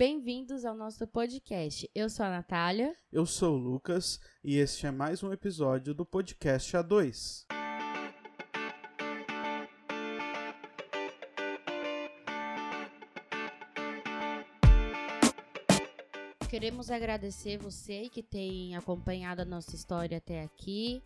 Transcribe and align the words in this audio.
bem-vindos 0.00 0.64
ao 0.64 0.74
nosso 0.74 1.06
podcast. 1.06 1.86
Eu 1.94 2.08
sou 2.08 2.24
a 2.24 2.30
Natália. 2.30 2.96
Eu 3.12 3.26
sou 3.26 3.52
o 3.52 3.58
Lucas 3.58 4.18
e 4.42 4.56
este 4.56 4.86
é 4.86 4.90
mais 4.90 5.22
um 5.22 5.30
episódio 5.30 5.92
do 5.92 6.06
podcast 6.06 6.74
A2. 6.74 7.44
Queremos 16.48 16.90
agradecer 16.90 17.58
você 17.58 18.08
que 18.08 18.22
tem 18.22 18.74
acompanhado 18.74 19.42
a 19.42 19.44
nossa 19.44 19.76
história 19.76 20.16
até 20.16 20.42
aqui. 20.42 21.02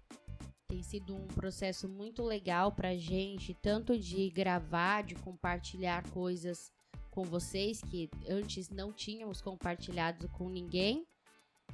Tem 0.68 0.84
sido 0.84 1.16
um 1.16 1.26
processo 1.26 1.88
muito 1.88 2.22
legal 2.22 2.70
pra 2.70 2.96
gente, 2.96 3.54
tanto 3.54 3.98
de 3.98 4.30
gravar, 4.30 5.02
de 5.02 5.16
compartilhar 5.16 6.08
coisas 6.10 6.72
com 7.14 7.22
vocês 7.22 7.80
que 7.80 8.10
antes 8.28 8.68
não 8.68 8.92
tínhamos 8.92 9.40
compartilhado 9.40 10.28
com 10.30 10.48
ninguém. 10.48 11.06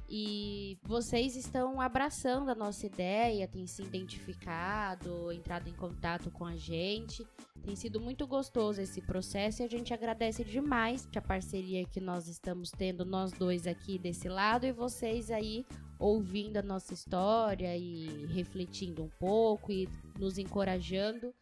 E 0.07 0.77
vocês 0.83 1.35
estão 1.35 1.79
abraçando 1.79 2.49
a 2.49 2.55
nossa 2.55 2.85
ideia, 2.85 3.47
têm 3.47 3.65
se 3.65 3.81
identificado, 3.81 5.31
entrado 5.31 5.69
em 5.69 5.73
contato 5.73 6.29
com 6.29 6.45
a 6.45 6.55
gente. 6.55 7.25
Tem 7.63 7.75
sido 7.75 7.99
muito 7.99 8.27
gostoso 8.27 8.81
esse 8.81 9.01
processo 9.01 9.61
e 9.61 9.65
a 9.65 9.69
gente 9.69 9.93
agradece 9.93 10.43
demais 10.43 11.07
a 11.15 11.21
parceria 11.21 11.85
que 11.85 12.01
nós 12.01 12.27
estamos 12.27 12.71
tendo, 12.71 13.05
nós 13.05 13.31
dois 13.31 13.65
aqui 13.65 13.97
desse 13.97 14.27
lado 14.27 14.65
e 14.65 14.71
vocês 14.71 15.31
aí 15.31 15.65
ouvindo 15.97 16.57
a 16.57 16.61
nossa 16.61 16.93
história 16.93 17.77
e 17.77 18.25
refletindo 18.27 19.03
um 19.03 19.09
pouco 19.19 19.71
e 19.71 19.87
nos 20.19 20.37
encorajando. 20.37 21.33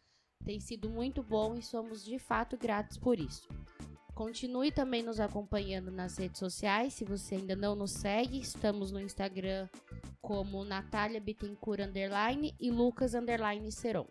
Tem 0.44 0.60
sido 0.60 0.88
muito 0.88 1.22
bom 1.22 1.54
e 1.54 1.62
somos 1.62 2.04
de 2.04 2.18
fato 2.18 2.56
gratos 2.56 2.96
por 2.96 3.18
isso. 3.18 3.48
Continue 4.20 4.70
também 4.70 5.02
nos 5.02 5.18
acompanhando 5.18 5.90
nas 5.90 6.18
redes 6.18 6.38
sociais. 6.38 6.92
Se 6.92 7.06
você 7.06 7.36
ainda 7.36 7.56
não 7.56 7.74
nos 7.74 7.90
segue, 7.92 8.38
estamos 8.38 8.92
no 8.92 9.00
Instagram 9.00 9.66
como 10.20 10.62
Natália 10.62 11.18
Bittencourt 11.18 11.80
Underline 11.80 12.54
e 12.60 12.70
Lucas 12.70 13.14
Underline 13.14 13.72
Seron. 13.72 14.06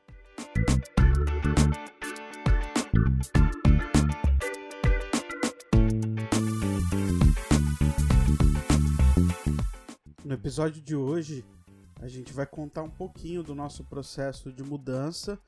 No 10.25 10.33
episódio 10.33 10.81
de 10.81 10.95
hoje, 10.95 11.45
a 12.01 12.07
gente 12.07 12.33
vai 12.33 12.47
contar 12.47 12.81
um 12.81 12.89
pouquinho 12.89 13.43
do 13.43 13.53
nosso 13.53 13.83
processo 13.83 14.51
de 14.51 14.63
mudança, 14.63 15.39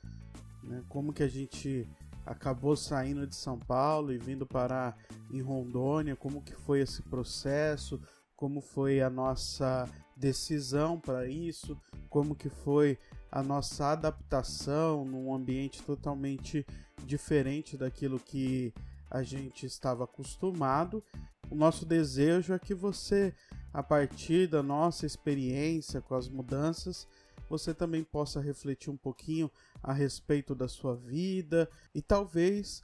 né? 0.62 0.84
como 0.88 1.12
que 1.12 1.24
a 1.24 1.28
gente 1.28 1.90
acabou 2.26 2.76
saindo 2.76 3.26
de 3.28 3.36
São 3.36 3.58
Paulo 3.58 4.12
e 4.12 4.18
vindo 4.18 4.46
parar 4.46 4.98
em 5.32 5.42
Rondônia, 5.42 6.16
como 6.16 6.42
que 6.42 6.54
foi 6.54 6.82
esse 6.82 7.02
processo, 7.02 8.00
como 8.36 8.62
foi 8.62 9.02
a 9.02 9.10
nossa 9.10 9.88
decisão 10.16 11.00
para 11.00 11.28
isso, 11.28 11.78
como 12.10 12.36
que 12.36 12.50
foi 12.50 12.98
a 13.32 13.42
nossa 13.42 13.92
adaptação 13.92 15.06
num 15.06 15.34
ambiente 15.34 15.82
totalmente 15.84 16.66
diferente 17.06 17.78
daquilo 17.78 18.20
que 18.20 18.74
a 19.10 19.24
gente 19.24 19.66
estava 19.66 20.04
acostumado. 20.04 21.04
O 21.50 21.56
nosso 21.56 21.86
desejo 21.86 22.54
é 22.54 22.60
que 22.60 22.74
você, 22.74 23.34
a 23.74 23.84
partir 23.84 24.48
da 24.48 24.64
nossa 24.64 25.06
experiência 25.06 26.02
com 26.02 26.16
as 26.16 26.28
mudanças, 26.28 27.08
você 27.52 27.74
também 27.74 28.02
possa 28.02 28.40
refletir 28.40 28.90
um 28.90 28.96
pouquinho 28.96 29.52
a 29.84 29.92
respeito 29.92 30.56
da 30.56 30.70
sua 30.70 30.96
vida 30.96 31.70
e 31.94 32.02
talvez 32.02 32.82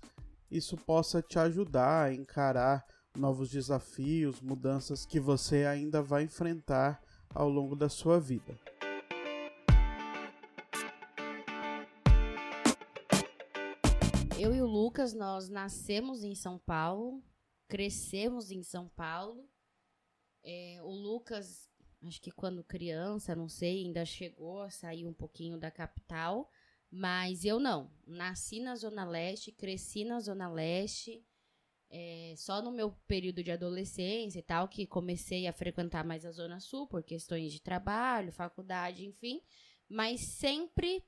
isso 0.51 0.75
possa 0.75 1.21
te 1.21 1.39
ajudar 1.39 2.07
a 2.07 2.13
encarar 2.13 2.85
novos 3.17 3.49
desafios, 3.49 4.41
mudanças 4.41 5.05
que 5.05 5.21
você 5.21 5.65
ainda 5.65 6.01
vai 6.01 6.23
enfrentar 6.23 7.01
ao 7.33 7.47
longo 7.47 7.77
da 7.77 7.87
sua 7.87 8.19
vida. 8.19 8.59
Eu 14.37 14.53
e 14.53 14.61
o 14.61 14.67
Lucas, 14.67 15.13
nós 15.13 15.47
nascemos 15.47 16.25
em 16.25 16.35
São 16.35 16.59
Paulo, 16.59 17.23
crescemos 17.69 18.51
em 18.51 18.61
São 18.63 18.89
Paulo. 18.89 19.47
É, 20.43 20.79
o 20.83 20.91
Lucas 20.91 21.69
acho 22.03 22.21
que 22.21 22.31
quando 22.31 22.63
criança, 22.63 23.35
não 23.35 23.49
sei, 23.49 23.85
ainda 23.85 24.05
chegou 24.05 24.61
a 24.61 24.69
sair 24.69 25.05
um 25.05 25.13
pouquinho 25.13 25.57
da 25.57 25.71
capital, 25.71 26.49
mas 26.91 27.43
eu 27.43 27.59
não. 27.59 27.91
Nasci 28.05 28.59
na 28.59 28.75
Zona 28.75 29.05
Leste, 29.05 29.51
cresci 29.51 30.05
na 30.05 30.19
Zona 30.19 30.49
Leste, 30.49 31.25
é, 31.89 32.33
só 32.37 32.61
no 32.61 32.71
meu 32.71 32.91
período 33.07 33.43
de 33.43 33.51
adolescência 33.51 34.39
e 34.39 34.43
tal, 34.43 34.67
que 34.67 34.85
comecei 34.85 35.47
a 35.47 35.53
frequentar 35.53 36.05
mais 36.05 36.25
a 36.25 36.31
Zona 36.31 36.59
Sul 36.59 36.87
por 36.87 37.03
questões 37.03 37.51
de 37.51 37.61
trabalho, 37.61 38.31
faculdade, 38.31 39.05
enfim, 39.05 39.41
mas 39.87 40.21
sempre 40.21 41.03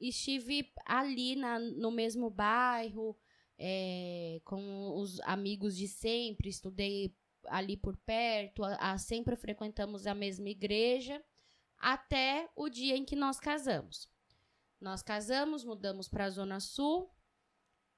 estive 0.00 0.72
ali 0.86 1.36
na, 1.36 1.58
no 1.58 1.90
mesmo 1.90 2.30
bairro, 2.30 3.16
é, 3.58 4.40
com 4.44 4.96
os 4.96 5.20
amigos 5.20 5.76
de 5.76 5.86
sempre, 5.86 6.48
estudei 6.48 7.14
ali 7.46 7.76
por 7.76 7.96
perto, 7.96 8.64
a, 8.64 8.92
a, 8.92 8.98
sempre 8.98 9.36
frequentamos 9.36 10.06
a 10.06 10.14
mesma 10.14 10.48
igreja, 10.48 11.22
até 11.78 12.48
o 12.54 12.68
dia 12.68 12.96
em 12.96 13.04
que 13.04 13.16
nós 13.16 13.40
casamos. 13.40 14.08
Nós 14.80 15.02
casamos, 15.02 15.64
mudamos 15.64 16.08
para 16.08 16.24
a 16.24 16.30
Zona 16.30 16.60
Sul, 16.60 17.10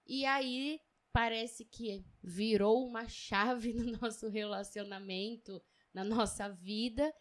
e 0.06 0.24
aí 0.24 0.80
parece 1.12 1.64
que 1.64 2.04
virou 2.22 2.86
uma 2.86 3.08
chave 3.08 3.72
no 3.72 3.98
nosso 3.98 4.28
relacionamento, 4.28 5.62
na 5.92 6.04
nossa 6.04 6.48
vida, 6.48 7.14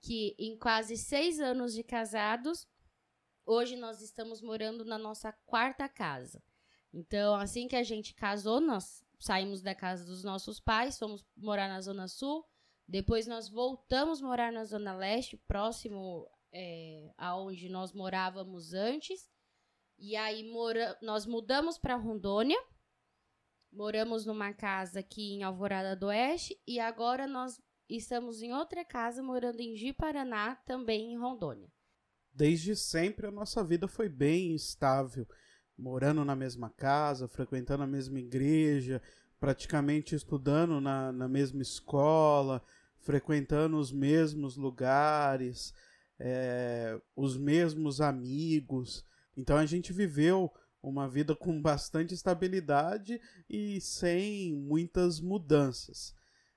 que 0.00 0.36
em 0.38 0.56
quase 0.58 0.96
seis 0.96 1.40
anos 1.40 1.72
de 1.74 1.82
casados, 1.82 2.66
hoje 3.44 3.74
nós 3.76 4.02
estamos 4.02 4.42
morando 4.42 4.84
na 4.84 4.98
nossa 4.98 5.32
quarta 5.46 5.88
casa. 5.88 6.42
Então, 6.92 7.34
assim 7.34 7.66
que 7.66 7.76
a 7.76 7.82
gente 7.82 8.14
casou, 8.14 8.60
nós 8.60 9.04
saímos 9.18 9.60
da 9.62 9.74
casa 9.74 10.04
dos 10.04 10.22
nossos 10.22 10.60
pais, 10.60 10.98
fomos 10.98 11.24
morar 11.36 11.68
na 11.68 11.80
Zona 11.80 12.08
Sul. 12.08 12.44
Depois 12.86 13.26
nós 13.26 13.48
voltamos 13.48 14.20
morar 14.20 14.52
na 14.52 14.64
Zona 14.64 14.94
Leste, 14.96 15.36
próximo 15.36 16.26
é, 16.52 17.12
aonde 17.18 17.68
nós 17.68 17.92
morávamos 17.92 18.72
antes. 18.72 19.28
E 19.98 20.16
aí 20.16 20.48
mora 20.50 20.96
nós 21.02 21.26
mudamos 21.26 21.78
para 21.78 21.96
Rondônia. 21.96 22.58
Moramos 23.70 24.24
numa 24.24 24.54
casa 24.54 25.00
aqui 25.00 25.34
em 25.34 25.42
Alvorada 25.42 25.94
do 25.94 26.06
Oeste. 26.06 26.58
E 26.66 26.80
agora 26.80 27.26
nós 27.26 27.60
estamos 27.88 28.40
em 28.40 28.54
outra 28.54 28.84
casa, 28.84 29.22
morando 29.22 29.60
em 29.60 29.76
Ji-Paraná, 29.76 30.56
também 30.64 31.12
em 31.12 31.18
Rondônia. 31.18 31.70
Desde 32.32 32.76
sempre 32.76 33.26
a 33.26 33.32
nossa 33.32 33.64
vida 33.64 33.88
foi 33.88 34.08
bem 34.08 34.54
estável 34.54 35.26
morando 35.78 36.24
na 36.24 36.34
mesma 36.34 36.68
casa, 36.70 37.28
frequentando 37.28 37.84
a 37.84 37.86
mesma 37.86 38.18
igreja, 38.18 39.00
praticamente 39.38 40.14
estudando 40.14 40.80
na, 40.80 41.12
na 41.12 41.28
mesma 41.28 41.62
escola, 41.62 42.62
frequentando 43.00 43.78
os 43.78 43.92
mesmos 43.92 44.56
lugares, 44.56 45.72
é, 46.18 47.00
os 47.14 47.36
mesmos 47.36 48.00
amigos. 48.00 49.04
Então 49.36 49.56
a 49.56 49.64
gente 49.64 49.92
viveu 49.92 50.52
uma 50.82 51.08
vida 51.08 51.36
com 51.36 51.60
bastante 51.62 52.12
estabilidade 52.12 53.20
e 53.48 53.80
sem 53.80 54.54
muitas 54.54 55.20
mudanças. 55.20 56.14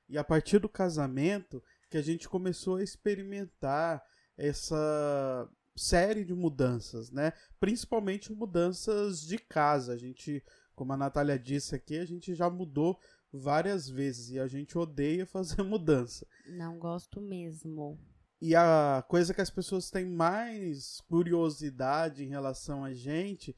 E 0.10 0.18
a 0.18 0.24
partir 0.24 0.60
do 0.60 0.68
casamento 0.68 1.64
que 1.90 1.98
a 1.98 2.02
gente 2.02 2.28
começou 2.28 2.78
a 2.78 2.84
experimentar 2.84 4.04
essa 4.38 5.48
série 5.76 6.24
de 6.24 6.34
mudanças, 6.34 7.12
né? 7.12 7.34
Principalmente 7.60 8.32
mudanças 8.32 9.22
de 9.22 9.38
casa. 9.38 9.94
A 9.94 9.98
gente, 9.98 10.44
como 10.76 10.94
a 10.94 10.98
Natália 10.98 11.38
disse 11.38 11.76
aqui, 11.76 11.98
a 11.98 12.06
gente 12.06 12.36
já 12.36 12.50
mudou 12.50 13.00
várias 13.32 13.90
vezes 13.90 14.32
e 14.32 14.40
a 14.40 14.48
gente 14.48 14.78
odeia 14.78 15.26
fazer 15.28 15.64
mudança. 15.64 16.26
Não 16.48 16.78
gosto 16.78 17.22
mesmo. 17.22 18.00
E 18.42 18.56
a 18.56 19.06
coisa 19.08 19.34
que 19.34 19.42
as 19.42 19.52
pessoas 19.52 19.92
têm 19.92 20.06
mais 20.06 21.00
curiosidade 21.02 22.24
em 22.24 22.30
relação 22.30 22.84
a 22.84 22.94
gente 22.94 23.56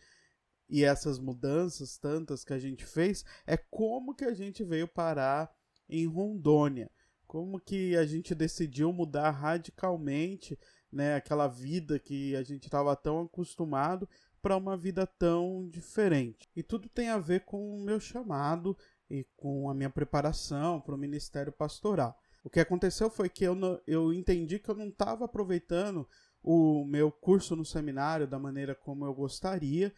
e 0.69 0.83
essas 0.83 1.19
mudanças 1.19 1.97
tantas 1.97 2.43
que 2.43 2.53
a 2.53 2.59
gente 2.59 2.85
fez 2.85 3.23
é 3.45 3.55
como 3.55 4.13
que 4.15 4.25
a 4.25 4.33
gente 4.33 4.63
veio 4.63 4.87
parar 4.87 5.49
em 5.87 6.05
Rondônia. 6.05 6.91
Como 7.25 7.59
que 7.59 7.95
a 7.95 8.05
gente 8.05 8.35
decidiu 8.35 8.91
mudar 8.91 9.31
radicalmente 9.31 10.59
né, 10.93 11.15
aquela 11.15 11.47
vida 11.47 11.97
que 11.99 12.35
a 12.35 12.43
gente 12.43 12.65
estava 12.65 12.95
tão 12.95 13.21
acostumado 13.21 14.07
para 14.41 14.55
uma 14.57 14.77
vida 14.77 15.07
tão 15.07 15.67
diferente. 15.69 16.49
E 16.55 16.61
tudo 16.61 16.89
tem 16.89 17.09
a 17.09 17.17
ver 17.17 17.45
com 17.45 17.73
o 17.73 17.81
meu 17.81 17.99
chamado 17.99 18.77
e 19.09 19.25
com 19.35 19.69
a 19.69 19.73
minha 19.73 19.89
preparação 19.89 20.79
para 20.81 20.95
o 20.95 20.97
ministério 20.97 21.51
pastoral. 21.51 22.17
O 22.43 22.49
que 22.49 22.59
aconteceu 22.59 23.09
foi 23.09 23.29
que 23.29 23.45
eu, 23.45 23.55
eu 23.87 24.13
entendi 24.13 24.59
que 24.59 24.69
eu 24.69 24.75
não 24.75 24.89
estava 24.89 25.25
aproveitando 25.25 26.07
o 26.43 26.83
meu 26.83 27.09
curso 27.09 27.55
no 27.55 27.63
seminário 27.63 28.27
da 28.27 28.37
maneira 28.37 28.75
como 28.75 29.05
eu 29.05 29.13
gostaria, 29.13 29.93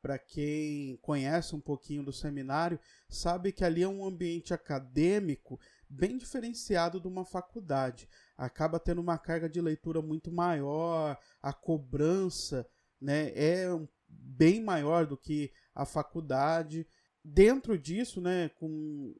para 0.00 0.16
quem 0.16 0.96
conhece 1.02 1.56
um 1.56 1.60
pouquinho 1.60 2.04
do 2.04 2.12
seminário, 2.12 2.78
sabe 3.08 3.50
que 3.50 3.64
ali 3.64 3.82
é 3.82 3.88
um 3.88 4.06
ambiente 4.06 4.54
acadêmico 4.54 5.58
bem 5.88 6.16
diferenciado 6.16 7.00
de 7.00 7.08
uma 7.08 7.24
faculdade. 7.24 8.08
Acaba 8.38 8.78
tendo 8.78 9.00
uma 9.00 9.18
carga 9.18 9.48
de 9.48 9.60
leitura 9.60 10.00
muito 10.00 10.30
maior, 10.30 11.18
a 11.42 11.52
cobrança 11.52 12.64
né, 13.00 13.32
é 13.34 13.66
bem 14.08 14.62
maior 14.62 15.06
do 15.06 15.16
que 15.16 15.52
a 15.74 15.84
faculdade. 15.84 16.86
Dentro 17.24 17.76
disso, 17.76 18.20
né, 18.20 18.48
com, 18.50 19.12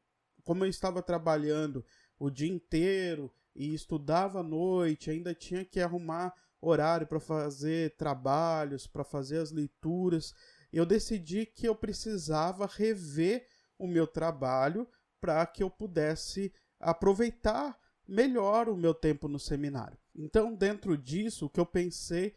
como 0.44 0.64
eu 0.64 0.68
estava 0.68 1.02
trabalhando 1.02 1.84
o 2.16 2.30
dia 2.30 2.48
inteiro 2.48 3.28
e 3.56 3.74
estudava 3.74 4.38
à 4.38 4.42
noite, 4.42 5.10
ainda 5.10 5.34
tinha 5.34 5.64
que 5.64 5.80
arrumar 5.80 6.32
horário 6.60 7.06
para 7.06 7.20
fazer 7.20 7.96
trabalhos, 7.96 8.86
para 8.86 9.02
fazer 9.02 9.38
as 9.38 9.50
leituras. 9.50 10.32
Eu 10.72 10.86
decidi 10.86 11.44
que 11.44 11.66
eu 11.66 11.74
precisava 11.74 12.66
rever 12.66 13.46
o 13.76 13.86
meu 13.86 14.06
trabalho 14.06 14.88
para 15.20 15.44
que 15.46 15.62
eu 15.62 15.70
pudesse 15.70 16.52
aproveitar 16.78 17.76
melhor 18.08 18.68
o 18.68 18.76
meu 18.76 18.94
tempo 18.94 19.28
no 19.28 19.38
seminário. 19.38 19.98
Então, 20.14 20.54
dentro 20.54 20.96
disso, 20.96 21.46
o 21.46 21.50
que 21.50 21.60
eu 21.60 21.66
pensei 21.66 22.34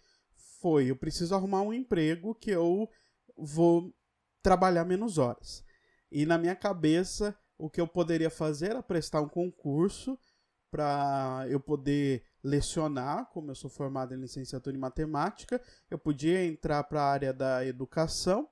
foi: 0.60 0.92
eu 0.92 0.96
preciso 0.96 1.34
arrumar 1.34 1.62
um 1.62 1.74
emprego 1.74 2.36
que 2.36 2.52
eu 2.52 2.90
vou 3.38 3.94
trabalhar 4.44 4.84
menos 4.84 5.18
horas. 5.18 5.64
E 6.12 6.26
na 6.26 6.38
minha 6.38 6.56
cabeça, 6.56 7.36
o 7.58 7.70
que 7.70 7.80
eu 7.80 7.88
poderia 7.88 8.30
fazer 8.30 8.72
era 8.72 8.84
prestar 8.84 9.22
um 9.22 9.30
concurso 9.30 10.20
para 10.70 11.46
eu 11.50 11.60
poder 11.60 12.24
lecionar, 12.44 13.30
como 13.32 13.52
eu 13.52 13.56
sou 13.56 13.70
formado 13.70 14.14
em 14.14 14.20
licenciatura 14.20 14.76
em 14.76 14.80
matemática, 14.80 15.62
eu 15.90 16.00
podia 16.00 16.46
entrar 16.46 16.84
para 16.86 17.02
a 17.02 17.12
área 17.12 17.34
da 17.34 17.66
educação 17.66 18.50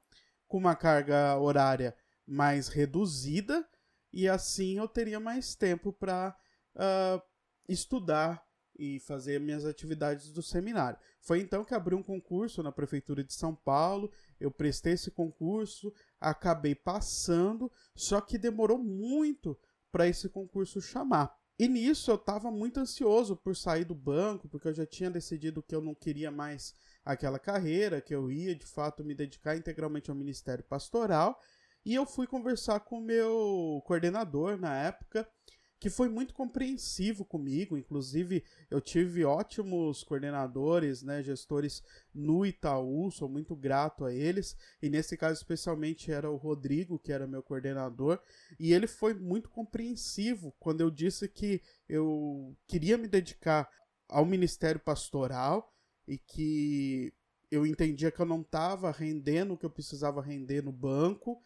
com 0.48 0.58
uma 0.58 0.76
carga 0.76 1.38
horária 1.38 1.96
mais 2.28 2.68
reduzida 2.68 3.66
e 4.12 4.28
assim 4.28 4.78
eu 4.78 4.88
teria 4.88 5.20
mais 5.20 5.56
tempo 5.56 5.94
para 5.94 6.36
uh, 6.76 7.22
estudar 7.68 8.44
e 8.78 9.00
fazer 9.02 9.40
minhas 9.40 9.66
atividades 9.66 10.32
do 10.32 10.42
seminário. 10.42 10.98
Foi 11.22 11.42
então 11.42 11.66
que 11.66 11.74
abri 11.74 11.94
um 11.94 12.02
concurso 12.02 12.64
na 12.64 12.72
prefeitura 12.72 13.24
de 13.24 13.34
São 13.34 13.54
Paulo. 13.54 14.10
Eu 14.40 14.50
prestei 14.50 14.94
esse 14.94 15.12
concurso, 15.12 15.94
acabei 16.20 16.74
passando, 16.74 17.70
só 17.94 18.22
que 18.22 18.38
demorou 18.38 18.78
muito 18.78 19.60
para 19.92 20.08
esse 20.08 20.30
concurso 20.30 20.82
chamar. 20.82 21.38
E 21.60 21.68
nisso 21.68 22.10
eu 22.10 22.16
estava 22.16 22.50
muito 22.50 22.80
ansioso 22.80 23.36
por 23.36 23.54
sair 23.54 23.84
do 23.84 23.94
banco, 23.94 24.48
porque 24.48 24.70
eu 24.70 24.74
já 24.74 24.86
tinha 24.86 25.12
decidido 25.12 25.62
que 25.62 25.76
eu 25.76 25.82
não 25.82 25.94
queria 25.94 26.32
mais 26.32 26.74
aquela 27.04 27.38
carreira, 27.38 28.00
que 28.00 28.16
eu 28.16 28.32
ia 28.32 28.56
de 28.56 28.66
fato 28.66 29.04
me 29.04 29.14
dedicar 29.14 29.58
integralmente 29.58 30.10
ao 30.10 30.16
ministério 30.16 30.64
pastoral. 30.64 31.38
E 31.86 31.96
eu 31.96 32.06
fui 32.06 32.28
conversar 32.28 32.80
com 32.82 33.00
o 33.00 33.04
meu 33.04 33.82
coordenador 33.86 34.58
na 34.58 34.74
época, 34.78 35.30
que 35.80 35.90
foi 35.90 36.10
muito 36.10 36.34
compreensivo 36.34 37.24
comigo. 37.24 37.78
Inclusive, 37.78 38.44
eu 38.70 38.82
tive 38.82 39.24
ótimos 39.24 40.04
coordenadores, 40.04 41.02
né, 41.02 41.24
gestores 41.24 41.82
no 42.14 42.46
Itaú, 42.46 43.10
sou 43.12 43.30
muito 43.30 43.56
grato 43.56 44.04
a 44.04 44.14
eles. 44.14 44.58
E 44.82 44.90
nesse 44.90 45.16
caso, 45.16 45.40
especialmente, 45.40 46.12
era 46.12 46.30
o 46.30 46.36
Rodrigo, 46.36 47.00
que 47.00 47.14
era 47.14 47.26
meu 47.26 47.42
coordenador. 47.42 48.20
E 48.60 48.74
ele 48.74 48.88
foi 48.88 49.14
muito 49.14 49.50
compreensivo 49.50 50.54
quando 50.60 50.82
eu 50.82 50.92
disse 50.92 51.28
que 51.30 51.62
eu 51.88 52.56
queria 52.68 52.98
me 52.98 53.08
dedicar 53.08 53.70
ao 54.08 54.26
ministério 54.26 54.82
pastoral 54.82 55.74
e 56.08 56.18
que 56.18 57.14
eu 57.52 57.66
entendia 57.66 58.12
que 58.12 58.20
eu 58.20 58.26
não 58.26 58.42
estava 58.42 58.92
rendendo 58.92 59.54
o 59.54 59.58
que 59.58 59.66
eu 59.66 59.70
precisava 59.70 60.22
render 60.22 60.62
no 60.62 60.72
banco 60.72 61.42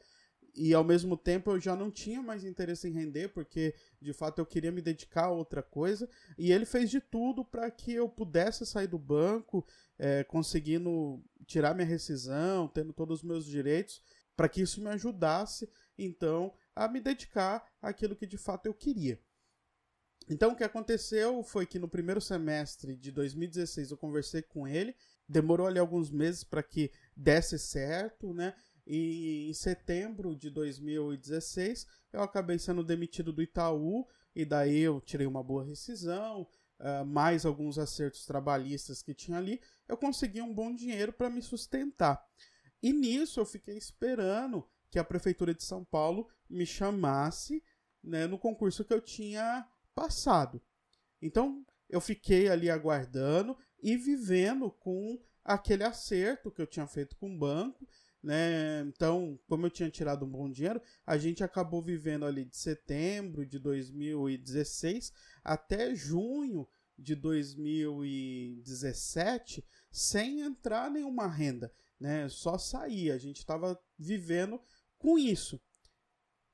e 0.55 0.73
ao 0.73 0.83
mesmo 0.83 1.17
tempo 1.17 1.51
eu 1.51 1.59
já 1.59 1.75
não 1.75 1.89
tinha 1.89 2.21
mais 2.21 2.44
interesse 2.44 2.88
em 2.88 2.91
render, 2.91 3.29
porque 3.29 3.73
de 4.00 4.13
fato 4.13 4.39
eu 4.39 4.45
queria 4.45 4.71
me 4.71 4.81
dedicar 4.81 5.25
a 5.25 5.31
outra 5.31 5.63
coisa. 5.63 6.07
E 6.38 6.51
ele 6.51 6.65
fez 6.65 6.89
de 6.89 7.01
tudo 7.01 7.44
para 7.44 7.69
que 7.71 7.94
eu 7.94 8.07
pudesse 8.07 8.65
sair 8.65 8.88
do 8.88 9.00
banco, 9.00 9.65
é, 9.97 10.23
conseguindo 10.23 11.23
tirar 11.45 11.73
minha 11.73 11.88
rescisão, 11.88 12.67
tendo 12.67 12.94
todos 12.94 13.19
os 13.19 13.23
meus 13.23 13.45
direitos, 13.45 14.01
para 14.35 14.47
que 14.47 14.61
isso 14.61 14.81
me 14.81 14.89
ajudasse 14.89 15.69
então 15.97 16.53
a 16.75 16.88
me 16.88 17.00
dedicar 17.00 17.65
àquilo 17.81 18.15
que 18.15 18.25
de 18.25 18.38
fato 18.38 18.65
eu 18.65 18.73
queria. 18.73 19.19
Então 20.29 20.51
o 20.51 20.55
que 20.55 20.63
aconteceu 20.63 21.44
foi 21.44 21.65
que 21.65 21.79
no 21.79 21.89
primeiro 21.89 22.21
semestre 22.21 22.95
de 22.95 23.11
2016 23.11 23.91
eu 23.91 23.97
conversei 23.97 24.41
com 24.41 24.67
ele, 24.67 24.95
demorou 25.27 25.67
ali 25.67 25.79
alguns 25.79 26.09
meses 26.09 26.44
para 26.44 26.63
que 26.63 26.91
desse 27.15 27.59
certo, 27.59 28.33
né? 28.33 28.55
E 28.85 29.50
em 29.50 29.53
setembro 29.53 30.35
de 30.35 30.50
2016 30.50 31.88
eu 32.12 32.21
acabei 32.21 32.59
sendo 32.59 32.83
demitido 32.83 33.31
do 33.31 33.41
Itaú 33.41 34.07
e 34.35 34.44
daí 34.44 34.80
eu 34.80 35.00
tirei 35.00 35.25
uma 35.25 35.44
boa 35.44 35.63
rescisão, 35.63 36.47
uh, 36.80 37.06
mais 37.06 37.45
alguns 37.45 37.77
acertos 37.77 38.25
trabalhistas 38.25 39.01
que 39.01 39.13
tinha 39.13 39.38
ali, 39.38 39.62
eu 39.88 39.95
consegui 39.95 40.41
um 40.41 40.53
bom 40.53 40.74
dinheiro 40.74 41.13
para 41.13 41.30
me 41.30 41.41
sustentar. 41.41 42.24
E 42.81 42.91
nisso 42.91 43.39
eu 43.39 43.45
fiquei 43.45 43.77
esperando 43.77 44.68
que 44.89 45.00
a 45.00 45.03
prefeitura 45.03 45.53
de 45.53 45.63
São 45.63 45.83
Paulo 45.83 46.27
me 46.50 46.65
chamasse 46.65 47.63
né, 48.03 48.27
no 48.27 48.38
concurso 48.38 48.83
que 48.83 48.94
eu 48.94 49.01
tinha 49.01 49.68
passado. 49.95 50.62
Então 51.21 51.65
eu 51.89 52.01
fiquei 52.01 52.50
ali 52.50 52.69
aguardando 52.69 53.57
e 53.81 53.95
vivendo 53.95 54.69
com 54.69 55.19
aquele 55.44 55.83
acerto 55.83 56.51
que 56.51 56.62
eu 56.62 56.68
tinha 56.68 56.88
feito 56.88 57.15
com 57.15 57.33
o 57.33 57.38
banco 57.38 57.88
né? 58.24 58.80
Então, 58.81 59.38
como 59.48 59.66
eu 59.66 59.70
tinha 59.70 59.90
tirado 59.90 60.25
um 60.25 60.30
bom 60.30 60.50
dinheiro, 60.50 60.81
a 61.06 61.18
gente 61.18 61.44
acabou 61.44 61.81
vivendo 61.81 62.25
ali 62.25 62.46
de 62.46 62.56
setembro 62.56 63.46
de 63.46 63.60
2016 63.60 65.12
até 65.44 65.94
junho 65.94 66.66
de 66.98 67.16
2017 67.16 69.66
sem 69.92 70.40
entrar 70.40 70.90
nenhuma 70.90 71.28
renda, 71.28 71.70
né? 72.00 72.30
Só 72.30 72.58
sair, 72.58 73.12
a 73.12 73.18
gente 73.18 73.40
estava 73.40 73.78
vivendo 74.00 74.62
com 74.98 75.20
isso. 75.20 75.62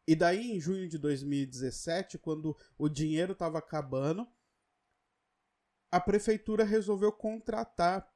E 0.07 0.16
daí 0.16 0.51
em 0.51 0.60
junho 0.60 0.89
de 0.89 0.98
2017, 0.98 2.18
quando 2.18 2.57
o 2.77 2.89
dinheiro 2.89 3.33
estava 3.33 3.60
acabando, 3.60 4.27
a 5.92 6.00
prefeitura 6.00 6.63
resolveu 6.63 7.12
contratar 7.12 8.12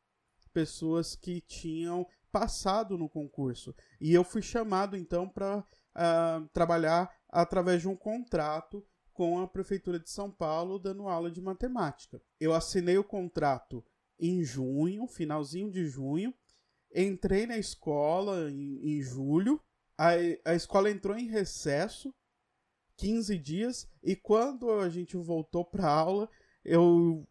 pessoas 0.51 1.15
que 1.15 1.39
tinham 1.41 2.07
passado 2.33 2.97
no 2.97 3.07
concurso. 3.07 3.75
E 4.01 4.11
eu 4.11 4.23
fui 4.23 4.41
chamado 4.41 4.97
então 4.97 5.29
para 5.29 5.59
uh, 5.59 5.63
ah, 5.93 6.43
trabalhar 6.51 7.15
através 7.29 7.81
de 7.81 7.87
um 7.87 7.95
contrato 7.95 8.83
com 9.13 9.39
a 9.39 9.47
Prefeitura 9.47 9.99
de 9.99 10.09
São 10.09 10.31
Paulo, 10.31 10.79
dando 10.79 11.07
aula 11.07 11.29
de 11.29 11.39
matemática. 11.39 12.19
Eu 12.39 12.51
assinei 12.51 12.97
o 12.97 13.03
contrato 13.03 13.85
em 14.19 14.43
junho, 14.43 15.05
finalzinho 15.05 15.69
de 15.69 15.85
junho, 15.85 16.33
entrei 16.95 17.45
na 17.45 17.57
escola 17.57 18.49
em, 18.49 18.97
em 18.97 19.01
julho, 19.01 19.61
a, 19.95 20.13
a 20.43 20.55
escola 20.55 20.89
entrou 20.89 21.15
em 21.15 21.27
recesso 21.27 22.11
15 22.97 23.37
dias, 23.37 23.87
e 24.01 24.15
quando 24.15 24.71
a 24.71 24.89
gente 24.89 25.15
voltou 25.17 25.63
para 25.63 25.87
aula, 25.87 26.27
eu 26.65 27.27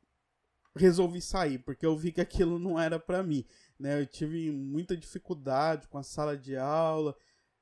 resolvi 0.77 1.21
sair, 1.21 1.59
porque 1.59 1.85
eu 1.85 1.97
vi 1.97 2.13
que 2.13 2.21
aquilo 2.21 2.59
não 2.59 2.79
era 2.79 3.01
para 3.01 3.23
mim 3.23 3.45
né? 3.83 4.01
Eu 4.01 4.07
tive 4.07 4.53
muita 4.53 4.97
dificuldade 4.97 5.89
com 5.89 5.99
a 5.99 6.05
sala 6.05 6.39
de 6.39 6.57
aula 6.57 7.17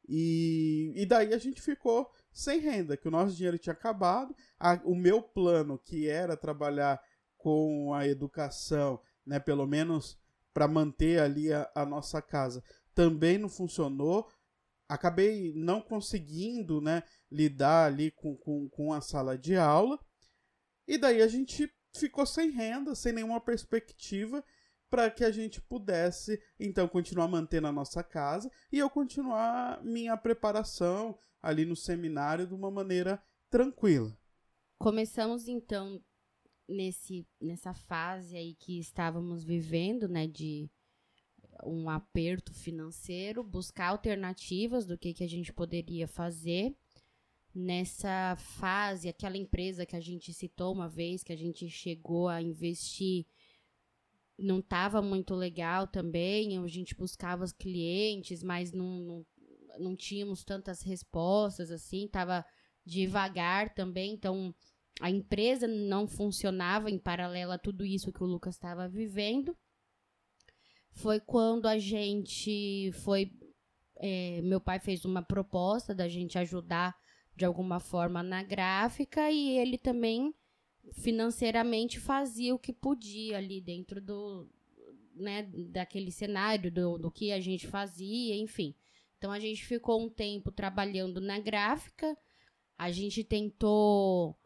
e, 0.06 0.92
e 0.94 1.06
daí 1.06 1.32
a 1.32 1.38
gente 1.38 1.62
ficou 1.62 2.12
sem 2.30 2.60
renda, 2.60 2.94
que 2.94 3.08
o 3.08 3.10
nosso 3.10 3.34
dinheiro 3.34 3.56
tinha 3.56 3.72
acabado. 3.72 4.36
A, 4.58 4.78
o 4.84 4.94
meu 4.94 5.22
plano, 5.22 5.78
que 5.78 6.08
era 6.08 6.36
trabalhar 6.36 7.02
com 7.38 7.94
a 7.94 8.06
educação, 8.06 9.00
né, 9.24 9.40
pelo 9.40 9.66
menos 9.66 10.18
para 10.52 10.68
manter 10.68 11.20
ali 11.20 11.50
a, 11.54 11.70
a, 11.74 11.86
nossa 11.86 12.20
casa, 12.20 12.62
também 12.94 13.38
não 13.38 13.48
funcionou. 13.48 14.28
Acabei 14.86 15.54
não 15.54 15.80
conseguindo 15.80 16.82
né, 16.82 17.02
lidar 17.32 17.86
ali 17.86 18.10
com, 18.10 18.36
com, 18.36 18.68
com 18.68 18.92
a 18.92 19.00
sala 19.00 19.38
de 19.38 19.56
aula. 19.56 19.98
E 20.86 20.98
daí 20.98 21.22
a 21.22 21.28
gente 21.28 21.72
ficou 21.96 22.26
sem 22.26 22.50
renda, 22.50 22.94
sem 22.94 23.10
nenhuma 23.10 23.40
perspectiva 23.40 24.44
para 24.90 25.08
que 25.10 25.24
a 25.24 25.30
gente 25.30 25.60
pudesse 25.62 26.42
então 26.58 26.88
continuar 26.88 27.28
mantendo 27.28 27.68
a 27.68 27.72
nossa 27.72 28.02
casa 28.02 28.50
e 28.72 28.78
eu 28.78 28.90
continuar 28.90 29.82
minha 29.84 30.16
preparação 30.16 31.16
ali 31.40 31.64
no 31.64 31.76
seminário 31.76 32.46
de 32.46 32.54
uma 32.54 32.70
maneira 32.70 33.22
tranquila. 33.48 34.14
Começamos 34.78 35.46
então 35.46 36.02
nesse 36.68 37.26
nessa 37.40 37.72
fase 37.72 38.36
aí 38.36 38.54
que 38.54 38.78
estávamos 38.78 39.44
vivendo, 39.44 40.08
né, 40.08 40.26
de 40.26 40.68
um 41.64 41.88
aperto 41.88 42.54
financeiro, 42.54 43.44
buscar 43.44 43.88
alternativas 43.88 44.86
do 44.86 44.98
que 44.98 45.12
que 45.12 45.24
a 45.24 45.28
gente 45.28 45.52
poderia 45.52 46.08
fazer 46.08 46.74
nessa 47.54 48.36
fase, 48.36 49.08
aquela 49.08 49.36
empresa 49.36 49.84
que 49.84 49.96
a 49.96 50.00
gente 50.00 50.32
citou 50.32 50.72
uma 50.72 50.88
vez 50.88 51.22
que 51.22 51.32
a 51.32 51.36
gente 51.36 51.68
chegou 51.68 52.28
a 52.28 52.40
investir 52.40 53.26
não 54.40 54.60
estava 54.60 55.02
muito 55.02 55.34
legal 55.34 55.86
também. 55.86 56.58
A 56.58 56.66
gente 56.66 56.94
buscava 56.94 57.44
os 57.44 57.52
clientes, 57.52 58.42
mas 58.42 58.72
não, 58.72 59.00
não, 59.00 59.26
não 59.78 59.96
tínhamos 59.96 60.44
tantas 60.44 60.82
respostas 60.82 61.70
assim, 61.70 62.06
estava 62.06 62.44
devagar 62.84 63.74
também. 63.74 64.12
Então, 64.12 64.54
a 65.00 65.10
empresa 65.10 65.66
não 65.66 66.06
funcionava 66.06 66.90
em 66.90 66.98
paralelo 66.98 67.52
a 67.52 67.58
tudo 67.58 67.84
isso 67.84 68.12
que 68.12 68.22
o 68.22 68.26
Lucas 68.26 68.54
estava 68.54 68.88
vivendo. 68.88 69.56
Foi 70.92 71.20
quando 71.20 71.66
a 71.66 71.78
gente 71.78 72.90
foi. 73.04 73.32
É, 74.02 74.40
meu 74.42 74.60
pai 74.60 74.80
fez 74.80 75.04
uma 75.04 75.22
proposta 75.22 75.94
da 75.94 76.08
gente 76.08 76.38
ajudar 76.38 76.96
de 77.36 77.44
alguma 77.44 77.78
forma 77.78 78.22
na 78.22 78.42
gráfica 78.42 79.30
e 79.30 79.58
ele 79.58 79.78
também 79.78 80.34
financeiramente 80.92 81.98
fazia 81.98 82.54
o 82.54 82.58
que 82.58 82.72
podia 82.72 83.38
ali 83.38 83.60
dentro 83.60 84.00
do, 84.00 84.48
né, 85.14 85.42
daquele 85.70 86.10
cenário 86.10 86.70
do, 86.70 86.98
do 86.98 87.10
que 87.10 87.32
a 87.32 87.40
gente 87.40 87.66
fazia, 87.66 88.36
enfim. 88.36 88.74
Então 89.18 89.30
a 89.30 89.38
gente 89.38 89.64
ficou 89.64 90.00
um 90.00 90.08
tempo 90.08 90.50
trabalhando 90.50 91.20
na 91.20 91.38
gráfica, 91.38 92.16
a 92.78 92.90
gente 92.90 93.22
tentou 93.22 94.36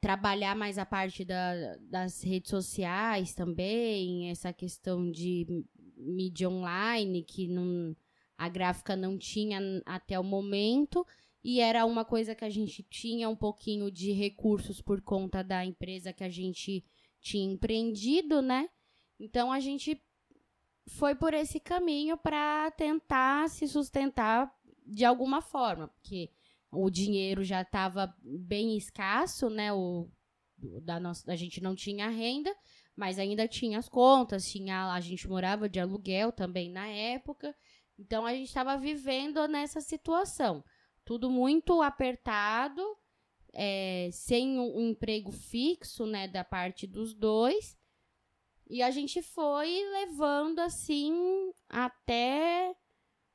trabalhar 0.00 0.56
mais 0.56 0.78
a 0.78 0.86
parte 0.86 1.24
da, 1.24 1.76
das 1.76 2.22
redes 2.22 2.50
sociais 2.50 3.34
também, 3.34 4.30
essa 4.30 4.52
questão 4.52 5.10
de 5.10 5.64
mídia 5.96 6.48
online 6.48 7.22
que 7.22 7.46
não, 7.46 7.94
a 8.36 8.48
gráfica 8.48 8.96
não 8.96 9.18
tinha 9.18 9.60
até 9.84 10.18
o 10.18 10.24
momento 10.24 11.06
e 11.42 11.60
era 11.60 11.86
uma 11.86 12.04
coisa 12.04 12.34
que 12.34 12.44
a 12.44 12.50
gente 12.50 12.82
tinha 12.82 13.28
um 13.28 13.36
pouquinho 13.36 13.90
de 13.90 14.12
recursos 14.12 14.80
por 14.80 15.00
conta 15.00 15.42
da 15.42 15.64
empresa 15.64 16.12
que 16.12 16.22
a 16.22 16.28
gente 16.28 16.84
tinha 17.20 17.52
empreendido, 17.52 18.42
né? 18.42 18.68
Então 19.18 19.50
a 19.50 19.58
gente 19.58 20.00
foi 20.88 21.14
por 21.14 21.32
esse 21.32 21.58
caminho 21.58 22.16
para 22.16 22.70
tentar 22.72 23.48
se 23.48 23.66
sustentar 23.66 24.52
de 24.84 25.04
alguma 25.04 25.40
forma, 25.40 25.88
porque 25.88 26.30
o 26.70 26.90
dinheiro 26.90 27.42
já 27.42 27.62
estava 27.62 28.14
bem 28.22 28.76
escasso, 28.76 29.48
né? 29.48 29.72
O 29.72 30.10
da 30.82 31.00
nossa, 31.00 31.32
a 31.32 31.36
gente 31.36 31.62
não 31.62 31.74
tinha 31.74 32.10
renda, 32.10 32.54
mas 32.94 33.18
ainda 33.18 33.48
tinha 33.48 33.78
as 33.78 33.88
contas, 33.88 34.46
tinha 34.50 34.92
a 34.92 35.00
gente 35.00 35.26
morava 35.26 35.70
de 35.70 35.80
aluguel 35.80 36.32
também 36.32 36.70
na 36.70 36.86
época. 36.86 37.56
Então 37.98 38.26
a 38.26 38.34
gente 38.34 38.48
estava 38.48 38.76
vivendo 38.76 39.46
nessa 39.48 39.80
situação 39.80 40.62
tudo 41.04 41.30
muito 41.30 41.82
apertado, 41.82 42.82
é, 43.52 44.08
sem 44.12 44.58
um, 44.58 44.90
emprego 44.90 45.32
fixo, 45.32 46.06
né, 46.06 46.28
da 46.28 46.44
parte 46.44 46.86
dos 46.86 47.14
dois. 47.14 47.78
E 48.68 48.82
a 48.82 48.90
gente 48.90 49.20
foi 49.20 49.82
levando 49.90 50.60
assim 50.60 51.12
até 51.68 52.74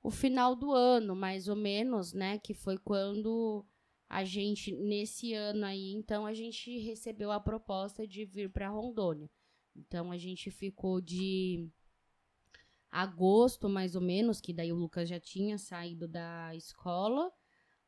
o 0.01 0.09
final 0.09 0.55
do 0.55 0.71
ano, 0.71 1.15
mais 1.15 1.47
ou 1.47 1.55
menos, 1.55 2.13
né? 2.13 2.37
Que 2.37 2.53
foi 2.53 2.77
quando 2.77 3.65
a 4.07 4.23
gente, 4.23 4.71
nesse 4.71 5.33
ano 5.33 5.65
aí, 5.65 5.91
então 5.93 6.25
a 6.25 6.33
gente 6.33 6.77
recebeu 6.79 7.31
a 7.31 7.39
proposta 7.39 8.07
de 8.07 8.23
vir 8.23 8.49
para 8.49 8.69
Rondônia. 8.69 9.29
Então 9.75 10.11
a 10.11 10.17
gente 10.17 10.49
ficou 10.51 11.01
de 11.01 11.67
agosto, 12.89 13.67
mais 13.67 13.95
ou 13.95 14.01
menos, 14.01 14.39
que 14.39 14.53
daí 14.53 14.71
o 14.71 14.77
Lucas 14.77 15.09
já 15.09 15.19
tinha 15.19 15.57
saído 15.57 16.07
da 16.07 16.55
escola, 16.55 17.29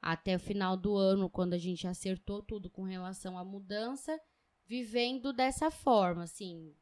até 0.07 0.37
o 0.37 0.39
final 0.39 0.77
do 0.77 0.95
ano, 0.95 1.29
quando 1.29 1.53
a 1.53 1.57
gente 1.57 1.85
acertou 1.85 2.41
tudo 2.41 2.69
com 2.69 2.83
relação 2.83 3.37
à 3.37 3.43
mudança, 3.43 4.17
vivendo 4.65 5.33
dessa 5.33 5.69
forma, 5.69 6.23
assim, 6.23 6.73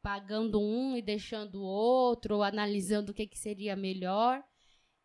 pagando 0.00 0.58
um 0.58 0.96
e 0.96 1.02
deixando 1.02 1.56
o 1.56 1.66
outro, 1.66 2.42
analisando 2.42 3.12
o 3.12 3.14
que, 3.14 3.26
que 3.26 3.38
seria 3.38 3.76
melhor. 3.76 4.42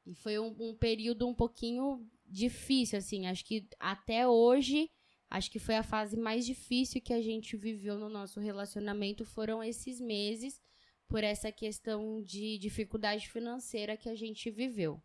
E 0.05 0.15
foi 0.15 0.39
um, 0.39 0.55
um 0.61 0.73
período 0.77 1.27
um 1.27 1.33
pouquinho 1.33 2.09
difícil, 2.25 2.97
assim, 2.97 3.27
acho 3.27 3.43
que 3.43 3.67
até 3.77 4.25
hoje, 4.25 4.89
acho 5.29 5.51
que 5.51 5.59
foi 5.59 5.75
a 5.75 5.83
fase 5.83 6.15
mais 6.15 6.45
difícil 6.45 7.01
que 7.01 7.13
a 7.13 7.21
gente 7.21 7.57
viveu 7.57 7.99
no 7.99 8.07
nosso 8.07 8.39
relacionamento, 8.39 9.25
foram 9.25 9.61
esses 9.61 9.99
meses, 9.99 10.61
por 11.05 11.21
essa 11.21 11.51
questão 11.51 12.23
de 12.23 12.57
dificuldade 12.57 13.27
financeira 13.27 13.97
que 13.97 14.07
a 14.07 14.15
gente 14.15 14.49
viveu. 14.49 15.03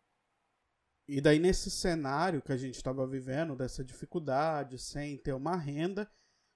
E 1.09 1.21
daí, 1.21 1.39
nesse 1.39 1.71
cenário 1.71 2.43
que 2.43 2.53
a 2.53 2.57
gente 2.57 2.75
estava 2.75 3.07
vivendo, 3.07 3.55
dessa 3.55 3.85
dificuldade, 3.85 4.77
sem 4.77 5.17
ter 5.17 5.33
uma 5.33 5.57
renda, 5.57 6.11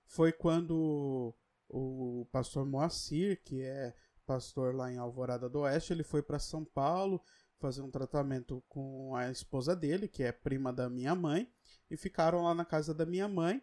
foi 0.06 0.32
quando 0.32 1.32
o 1.68 2.26
pastor 2.32 2.66
Moacir, 2.66 3.40
que 3.44 3.62
é 3.62 3.94
pastor 4.26 4.74
lá 4.74 4.92
em 4.92 4.98
Alvorada 4.98 5.48
do 5.48 5.60
Oeste, 5.60 5.92
ele 5.92 6.02
foi 6.02 6.20
para 6.20 6.40
São 6.40 6.64
Paulo 6.64 7.22
fazer 7.60 7.82
um 7.82 7.90
tratamento 7.90 8.62
com 8.68 9.14
a 9.14 9.30
esposa 9.30 9.76
dele, 9.76 10.08
que 10.08 10.24
é 10.24 10.32
prima 10.32 10.72
da 10.72 10.90
minha 10.90 11.14
mãe, 11.14 11.48
e 11.88 11.96
ficaram 11.96 12.42
lá 12.42 12.54
na 12.54 12.64
casa 12.64 12.92
da 12.92 13.06
minha 13.06 13.28
mãe. 13.28 13.62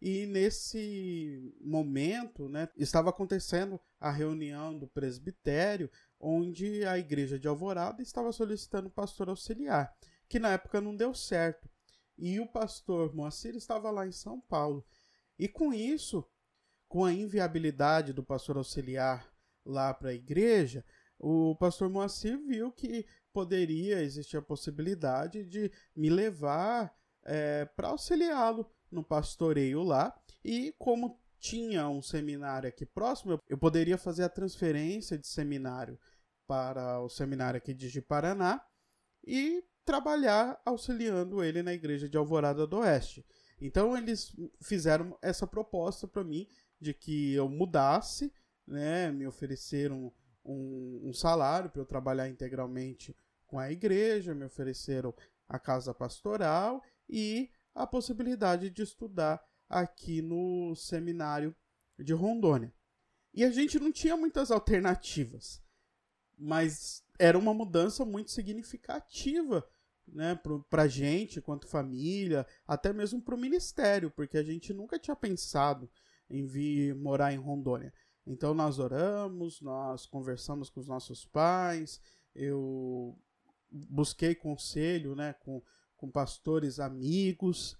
E 0.00 0.26
nesse 0.26 1.52
momento, 1.60 2.48
né, 2.48 2.68
estava 2.76 3.10
acontecendo 3.10 3.80
a 3.98 4.12
reunião 4.12 4.78
do 4.78 4.86
presbitério, 4.86 5.90
onde 6.20 6.84
a 6.84 6.96
igreja 6.96 7.40
de 7.40 7.48
Alvorada 7.48 8.00
estava 8.02 8.30
solicitando 8.30 8.88
pastor 8.88 9.28
auxiliar 9.28 9.92
que 10.28 10.38
na 10.38 10.52
época 10.52 10.80
não 10.80 10.94
deu 10.94 11.14
certo. 11.14 11.68
E 12.16 12.40
o 12.40 12.46
pastor 12.46 13.14
Moacir 13.14 13.54
estava 13.54 13.90
lá 13.90 14.06
em 14.06 14.12
São 14.12 14.40
Paulo. 14.40 14.84
E 15.38 15.46
com 15.48 15.72
isso, 15.72 16.28
com 16.88 17.04
a 17.04 17.12
inviabilidade 17.12 18.12
do 18.12 18.24
pastor 18.24 18.56
auxiliar 18.56 19.32
lá 19.64 19.94
para 19.94 20.10
a 20.10 20.14
igreja, 20.14 20.84
o 21.18 21.54
pastor 21.56 21.88
Moacir 21.88 22.38
viu 22.38 22.72
que 22.72 23.06
poderia 23.32 24.02
existir 24.02 24.36
a 24.36 24.42
possibilidade 24.42 25.44
de 25.44 25.70
me 25.94 26.10
levar 26.10 26.92
é, 27.24 27.64
para 27.64 27.88
auxiliá-lo 27.88 28.68
no 28.90 29.04
pastoreio 29.04 29.82
lá. 29.82 30.18
E 30.44 30.74
como 30.78 31.20
tinha 31.38 31.88
um 31.88 32.02
seminário 32.02 32.68
aqui 32.68 32.84
próximo, 32.84 33.40
eu 33.48 33.58
poderia 33.58 33.96
fazer 33.96 34.24
a 34.24 34.28
transferência 34.28 35.16
de 35.16 35.26
seminário 35.26 35.98
para 36.46 37.00
o 37.00 37.08
seminário 37.08 37.58
aqui 37.58 37.74
de 37.74 38.00
Paraná 38.00 38.64
e 39.24 39.62
trabalhar 39.88 40.60
auxiliando 40.66 41.42
ele 41.42 41.62
na 41.62 41.72
igreja 41.72 42.06
de 42.06 42.18
Alvorada 42.18 42.66
do 42.66 42.76
Oeste. 42.80 43.24
Então 43.58 43.96
eles 43.96 44.36
fizeram 44.60 45.16
essa 45.22 45.46
proposta 45.46 46.06
para 46.06 46.22
mim 46.22 46.46
de 46.78 46.92
que 46.92 47.32
eu 47.32 47.48
mudasse, 47.48 48.30
né, 48.66 49.10
me 49.10 49.26
ofereceram 49.26 50.12
um, 50.44 51.00
um 51.04 51.14
salário 51.14 51.70
para 51.70 51.80
eu 51.80 51.86
trabalhar 51.86 52.28
integralmente 52.28 53.16
com 53.46 53.58
a 53.58 53.72
igreja, 53.72 54.34
me 54.34 54.44
ofereceram 54.44 55.14
a 55.48 55.58
casa 55.58 55.94
pastoral 55.94 56.84
e 57.08 57.50
a 57.74 57.86
possibilidade 57.86 58.68
de 58.68 58.82
estudar 58.82 59.42
aqui 59.70 60.20
no 60.20 60.76
seminário 60.76 61.56
de 61.98 62.12
Rondônia. 62.12 62.74
E 63.32 63.42
a 63.42 63.50
gente 63.50 63.80
não 63.80 63.90
tinha 63.90 64.18
muitas 64.18 64.50
alternativas, 64.50 65.62
mas 66.36 67.02
era 67.18 67.38
uma 67.38 67.54
mudança 67.54 68.04
muito 68.04 68.30
significativa 68.30 69.66
né, 70.12 70.38
para 70.68 70.82
a 70.82 70.88
gente, 70.88 71.40
quanto 71.40 71.66
família, 71.66 72.46
até 72.66 72.92
mesmo 72.92 73.20
para 73.20 73.34
o 73.34 73.38
ministério, 73.38 74.10
porque 74.10 74.38
a 74.38 74.42
gente 74.42 74.72
nunca 74.72 74.98
tinha 74.98 75.16
pensado 75.16 75.90
em 76.28 76.46
vir 76.46 76.94
morar 76.94 77.32
em 77.32 77.38
Rondônia. 77.38 77.92
Então 78.26 78.52
nós 78.52 78.78
oramos, 78.78 79.60
nós 79.60 80.06
conversamos 80.06 80.68
com 80.68 80.80
os 80.80 80.88
nossos 80.88 81.24
pais, 81.24 82.00
eu 82.34 83.18
busquei 83.70 84.34
conselho 84.34 85.14
né, 85.14 85.32
com, 85.32 85.62
com 85.96 86.10
pastores 86.10 86.78
amigos, 86.78 87.76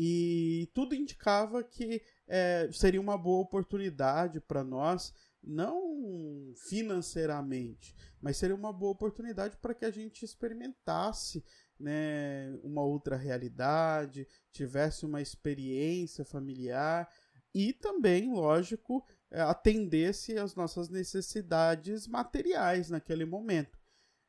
e 0.00 0.70
tudo 0.74 0.94
indicava 0.94 1.64
que 1.64 2.00
é, 2.28 2.68
seria 2.72 3.00
uma 3.00 3.18
boa 3.18 3.42
oportunidade 3.42 4.40
para 4.40 4.62
nós 4.62 5.12
não 5.42 6.52
financeiramente, 6.68 7.94
mas 8.20 8.36
seria 8.36 8.56
uma 8.56 8.72
boa 8.72 8.92
oportunidade 8.92 9.56
para 9.56 9.74
que 9.74 9.84
a 9.84 9.90
gente 9.90 10.24
experimentasse 10.24 11.44
né, 11.78 12.58
uma 12.62 12.82
outra 12.82 13.16
realidade, 13.16 14.26
tivesse 14.52 15.06
uma 15.06 15.22
experiência 15.22 16.24
familiar 16.24 17.08
e 17.54 17.72
também, 17.72 18.32
lógico, 18.32 19.06
eh, 19.30 19.40
atendesse 19.40 20.36
às 20.36 20.54
nossas 20.54 20.88
necessidades 20.88 22.06
materiais 22.06 22.90
naquele 22.90 23.24
momento. 23.24 23.78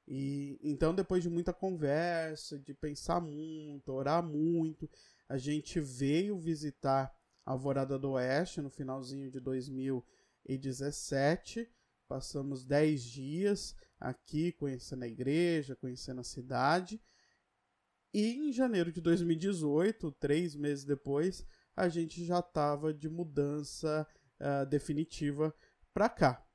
E 0.08 0.60
então, 0.64 0.94
depois 0.94 1.22
de 1.22 1.30
muita 1.30 1.54
conversa, 1.54 2.58
de 2.58 2.74
pensar 2.74 3.20
muito, 3.22 3.92
orar 3.92 4.24
muito, 4.24 4.90
a 5.28 5.38
gente 5.38 5.80
veio 5.80 6.40
visitar 6.40 7.14
a 7.46 7.52
Alvorada 7.52 7.98
do 8.00 8.12
Oeste 8.12 8.62
no 8.62 8.70
finalzinho 8.70 9.30
de 9.30 9.40
2000 9.40 10.04
2017. 10.46 11.70
Passamos 12.08 12.66
10 12.66 13.04
dias 13.04 13.76
aqui 14.00 14.52
conhecendo 14.54 15.04
a 15.04 15.08
igreja, 15.08 15.76
conhecendo 15.76 16.22
a 16.22 16.24
cidade. 16.24 17.02
E 18.14 18.50
em 18.50 18.52
janeiro 18.52 18.92
de 18.92 19.02
2018, 19.02 20.12
três 20.14 20.56
meses 20.56 20.84
depois, 20.84 21.46
a 21.76 21.88
gente 21.88 22.26
já 22.26 22.40
estava 22.40 22.94
de 22.94 23.08
mudança 23.08 24.08
uh, 24.40 24.66
definitiva 24.66 25.54
para 25.94 26.10
cá. 26.10 26.46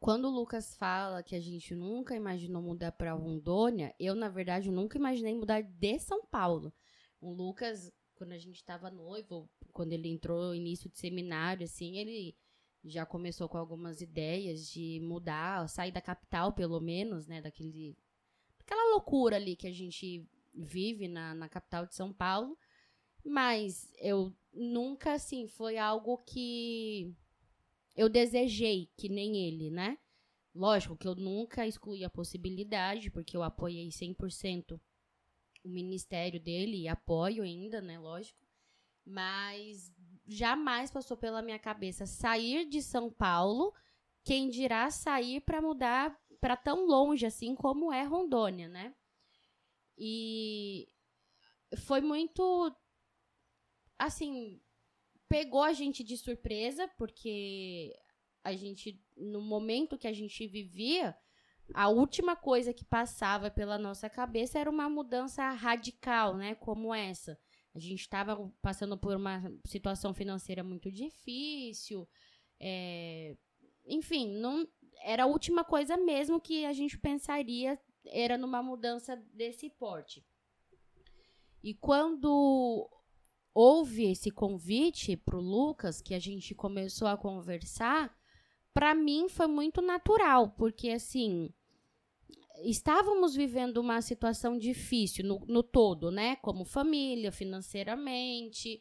quando 0.00 0.26
o 0.26 0.30
Lucas 0.30 0.76
fala 0.76 1.22
que 1.22 1.34
a 1.34 1.40
gente 1.40 1.74
nunca 1.74 2.14
imaginou 2.14 2.62
mudar 2.62 2.92
para 2.92 3.12
Rondônia, 3.12 3.94
eu, 3.98 4.14
na 4.14 4.28
verdade, 4.28 4.70
nunca 4.70 4.96
imaginei 4.96 5.34
mudar 5.34 5.62
de 5.62 5.98
São 5.98 6.24
Paulo. 6.26 6.72
O 7.20 7.32
Lucas, 7.32 7.92
quando 8.14 8.32
a 8.32 8.38
gente 8.38 8.56
estava 8.56 8.90
noivo, 8.90 9.50
quando 9.72 9.92
ele 9.92 10.08
entrou 10.08 10.48
no 10.48 10.54
início 10.54 10.88
de 10.88 10.98
seminário, 10.98 11.64
assim, 11.64 11.98
ele 11.98 12.36
já 12.84 13.04
começou 13.04 13.48
com 13.48 13.58
algumas 13.58 14.00
ideias 14.00 14.68
de 14.68 15.00
mudar, 15.02 15.68
sair 15.68 15.92
da 15.92 16.00
capital, 16.00 16.52
pelo 16.52 16.80
menos, 16.80 17.26
né, 17.26 17.40
daquele, 17.40 17.96
daquela 18.58 18.92
loucura 18.92 19.36
ali 19.36 19.56
que 19.56 19.66
a 19.66 19.72
gente 19.72 20.26
vive 20.54 21.08
na, 21.08 21.34
na 21.34 21.48
capital 21.48 21.86
de 21.86 21.94
São 21.94 22.12
Paulo. 22.12 22.56
Mas 23.24 23.92
eu 23.98 24.32
nunca, 24.52 25.14
assim, 25.14 25.48
foi 25.48 25.76
algo 25.76 26.18
que 26.18 27.12
eu 27.96 28.08
desejei, 28.08 28.88
que 28.96 29.08
nem 29.08 29.36
ele, 29.48 29.70
né? 29.70 29.98
Lógico 30.54 30.96
que 30.96 31.08
eu 31.08 31.14
nunca 31.14 31.66
excluí 31.66 32.04
a 32.04 32.10
possibilidade, 32.10 33.10
porque 33.10 33.36
eu 33.36 33.42
apoiei 33.42 33.88
100% 33.88 34.80
o 35.64 35.68
ministério 35.68 36.40
dele 36.40 36.82
e 36.82 36.88
apoio 36.88 37.42
ainda, 37.42 37.80
né? 37.80 37.98
Lógico. 37.98 38.38
Mas 39.04 39.92
jamais 40.26 40.90
passou 40.90 41.16
pela 41.16 41.42
minha 41.42 41.58
cabeça 41.58 42.06
sair 42.06 42.66
de 42.68 42.82
São 42.82 43.10
Paulo, 43.10 43.72
quem 44.24 44.50
dirá 44.50 44.90
sair 44.90 45.40
para 45.40 45.62
mudar 45.62 46.18
para 46.40 46.56
tão 46.56 46.86
longe 46.86 47.24
assim 47.24 47.54
como 47.54 47.92
é 47.92 48.02
Rondônia, 48.02 48.68
né? 48.68 48.94
E 49.96 50.88
foi 51.86 52.00
muito 52.00 52.74
assim, 53.98 54.60
pegou 55.28 55.62
a 55.62 55.72
gente 55.72 56.04
de 56.04 56.16
surpresa, 56.16 56.86
porque 56.98 57.96
a 58.44 58.54
gente, 58.54 59.02
no 59.16 59.40
momento 59.40 59.98
que 59.98 60.06
a 60.06 60.12
gente 60.12 60.46
vivia, 60.46 61.16
a 61.74 61.88
última 61.88 62.36
coisa 62.36 62.72
que 62.72 62.84
passava 62.84 63.50
pela 63.50 63.78
nossa 63.78 64.08
cabeça 64.08 64.58
era 64.58 64.70
uma 64.70 64.88
mudança 64.88 65.48
radical, 65.50 66.36
né? 66.36 66.54
Como 66.54 66.94
essa. 66.94 67.38
A 67.76 67.78
gente 67.78 68.00
estava 68.00 68.50
passando 68.62 68.96
por 68.96 69.14
uma 69.14 69.42
situação 69.66 70.14
financeira 70.14 70.64
muito 70.64 70.90
difícil. 70.90 72.08
É... 72.58 73.36
Enfim, 73.84 74.34
não 74.38 74.66
era 75.02 75.24
a 75.24 75.26
última 75.26 75.62
coisa 75.62 75.94
mesmo 75.94 76.40
que 76.40 76.64
a 76.64 76.72
gente 76.72 76.98
pensaria 76.98 77.78
era 78.06 78.38
numa 78.38 78.62
mudança 78.62 79.14
desse 79.34 79.68
porte. 79.68 80.24
E 81.62 81.74
quando 81.74 82.88
houve 83.52 84.10
esse 84.10 84.30
convite 84.30 85.14
para 85.14 85.36
o 85.36 85.42
Lucas, 85.42 86.00
que 86.00 86.14
a 86.14 86.18
gente 86.18 86.54
começou 86.54 87.08
a 87.08 87.16
conversar, 87.18 88.16
para 88.72 88.94
mim 88.94 89.28
foi 89.28 89.48
muito 89.48 89.82
natural, 89.82 90.50
porque 90.52 90.88
assim 90.88 91.52
estávamos 92.62 93.34
vivendo 93.34 93.78
uma 93.78 94.00
situação 94.00 94.56
difícil 94.58 95.24
no, 95.24 95.44
no 95.46 95.62
todo, 95.62 96.10
né? 96.10 96.36
Como 96.36 96.64
família, 96.64 97.30
financeiramente. 97.32 98.80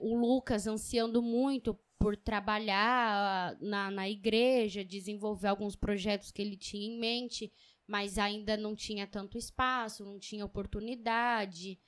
o 0.00 0.16
Lucas 0.16 0.66
ansiando 0.66 1.22
muito 1.22 1.78
por 1.98 2.16
trabalhar 2.16 3.56
na, 3.60 3.90
na 3.90 4.08
igreja, 4.08 4.84
desenvolver 4.84 5.48
alguns 5.48 5.74
projetos 5.74 6.30
que 6.30 6.40
ele 6.40 6.56
tinha 6.56 6.86
em 6.86 6.98
mente, 6.98 7.52
mas 7.86 8.18
ainda 8.18 8.56
não 8.56 8.76
tinha 8.76 9.06
tanto 9.06 9.36
espaço, 9.36 10.04
não 10.04 10.18
tinha 10.18 10.44
oportunidade 10.44 11.78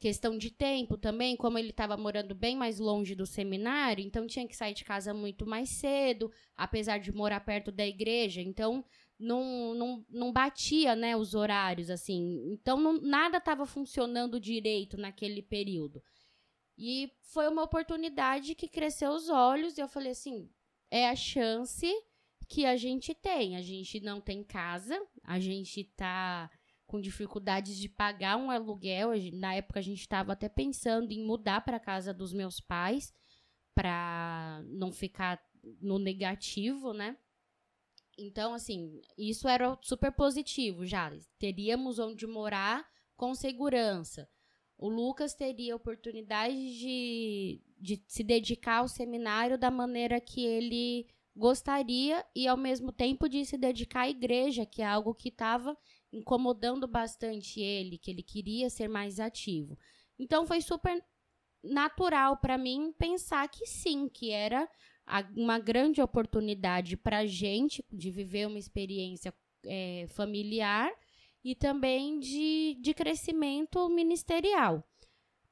questão 0.00 0.38
de 0.38 0.50
tempo 0.50 0.96
também, 0.96 1.36
como 1.36 1.58
ele 1.58 1.68
estava 1.68 1.94
morando 1.94 2.34
bem 2.34 2.56
mais 2.56 2.78
longe 2.78 3.14
do 3.14 3.26
seminário, 3.26 4.02
então 4.02 4.26
tinha 4.26 4.48
que 4.48 4.56
sair 4.56 4.72
de 4.72 4.82
casa 4.82 5.12
muito 5.12 5.46
mais 5.46 5.68
cedo, 5.68 6.32
apesar 6.56 6.98
de 6.98 7.12
morar 7.12 7.40
perto 7.40 7.70
da 7.70 7.86
igreja, 7.86 8.40
então 8.40 8.82
não, 9.20 9.74
não, 9.74 10.06
não 10.08 10.32
batia 10.32 10.96
né, 10.96 11.16
os 11.16 11.34
horários, 11.34 11.90
assim. 11.90 12.50
Então 12.52 12.80
não, 12.80 13.00
nada 13.00 13.36
estava 13.36 13.66
funcionando 13.66 14.40
direito 14.40 14.96
naquele 14.96 15.42
período. 15.42 16.02
E 16.76 17.12
foi 17.20 17.46
uma 17.46 17.62
oportunidade 17.62 18.54
que 18.54 18.66
cresceu 18.66 19.10
os 19.10 19.28
olhos, 19.28 19.76
e 19.76 19.80
eu 19.82 19.88
falei 19.88 20.12
assim: 20.12 20.50
é 20.90 21.08
a 21.08 21.14
chance 21.14 21.86
que 22.48 22.64
a 22.64 22.76
gente 22.76 23.14
tem. 23.14 23.56
A 23.56 23.62
gente 23.62 24.00
não 24.00 24.20
tem 24.20 24.42
casa, 24.42 25.00
a 25.22 25.38
gente 25.38 25.82
está 25.82 26.50
com 26.86 27.00
dificuldades 27.00 27.78
de 27.78 27.88
pagar 27.88 28.36
um 28.36 28.50
aluguel. 28.50 29.10
Na 29.34 29.54
época 29.54 29.78
a 29.78 29.82
gente 29.82 30.00
estava 30.00 30.32
até 30.32 30.48
pensando 30.48 31.12
em 31.12 31.24
mudar 31.24 31.60
para 31.60 31.78
casa 31.78 32.12
dos 32.12 32.32
meus 32.32 32.58
pais 32.58 33.14
para 33.74 34.62
não 34.66 34.90
ficar 34.90 35.40
no 35.80 35.98
negativo, 35.98 36.92
né? 36.92 37.16
Então, 38.20 38.52
assim, 38.52 39.00
isso 39.16 39.48
era 39.48 39.78
super 39.80 40.12
positivo 40.12 40.84
já. 40.84 41.10
Teríamos 41.38 41.98
onde 41.98 42.26
morar 42.26 42.86
com 43.16 43.34
segurança. 43.34 44.28
O 44.76 44.88
Lucas 44.88 45.34
teria 45.34 45.76
oportunidade 45.76 46.78
de, 46.78 47.62
de 47.78 48.02
se 48.06 48.22
dedicar 48.22 48.78
ao 48.78 48.88
seminário 48.88 49.58
da 49.58 49.70
maneira 49.70 50.20
que 50.20 50.44
ele 50.44 51.06
gostaria 51.34 52.24
e, 52.34 52.46
ao 52.46 52.56
mesmo 52.56 52.92
tempo, 52.92 53.28
de 53.28 53.44
se 53.44 53.56
dedicar 53.56 54.02
à 54.02 54.10
igreja, 54.10 54.66
que 54.66 54.82
é 54.82 54.86
algo 54.86 55.14
que 55.14 55.28
estava 55.28 55.76
incomodando 56.12 56.86
bastante 56.86 57.60
ele, 57.60 57.98
que 57.98 58.10
ele 58.10 58.22
queria 58.22 58.68
ser 58.68 58.88
mais 58.88 59.18
ativo. 59.18 59.78
Então 60.18 60.46
foi 60.46 60.60
super 60.60 61.02
natural 61.62 62.36
para 62.38 62.58
mim 62.58 62.92
pensar 62.98 63.48
que 63.48 63.66
sim, 63.66 64.08
que 64.08 64.30
era 64.30 64.68
uma 65.36 65.58
grande 65.58 66.00
oportunidade 66.00 66.96
para 66.96 67.18
a 67.18 67.26
gente 67.26 67.84
de 67.92 68.10
viver 68.10 68.46
uma 68.46 68.58
experiência 68.58 69.34
é, 69.64 70.06
familiar 70.10 70.90
e 71.42 71.54
também 71.54 72.18
de, 72.18 72.78
de 72.80 72.94
crescimento 72.94 73.88
ministerial. 73.88 74.84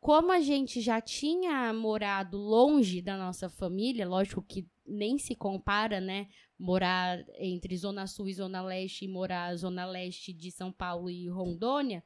Como 0.01 0.31
a 0.31 0.41
gente 0.41 0.81
já 0.81 1.01
tinha 1.01 1.73
morado 1.73 2.39
longe 2.39 3.03
da 3.03 3.17
nossa 3.17 3.49
família, 3.49 4.09
lógico 4.09 4.43
que 4.43 4.67
nem 4.87 5.19
se 5.19 5.35
compara, 5.35 6.01
né? 6.01 6.29
morar 6.59 7.25
entre 7.39 7.77
Zona 7.77 8.07
Sul 8.07 8.29
e 8.29 8.35
Zona 8.35 8.61
Leste 8.63 9.05
e 9.05 9.09
morar 9.09 9.55
Zona 9.55 9.87
Leste 9.87 10.33
de 10.33 10.51
São 10.51 10.73
Paulo 10.73 11.09
e 11.09 11.29
Rondônia, 11.29 12.03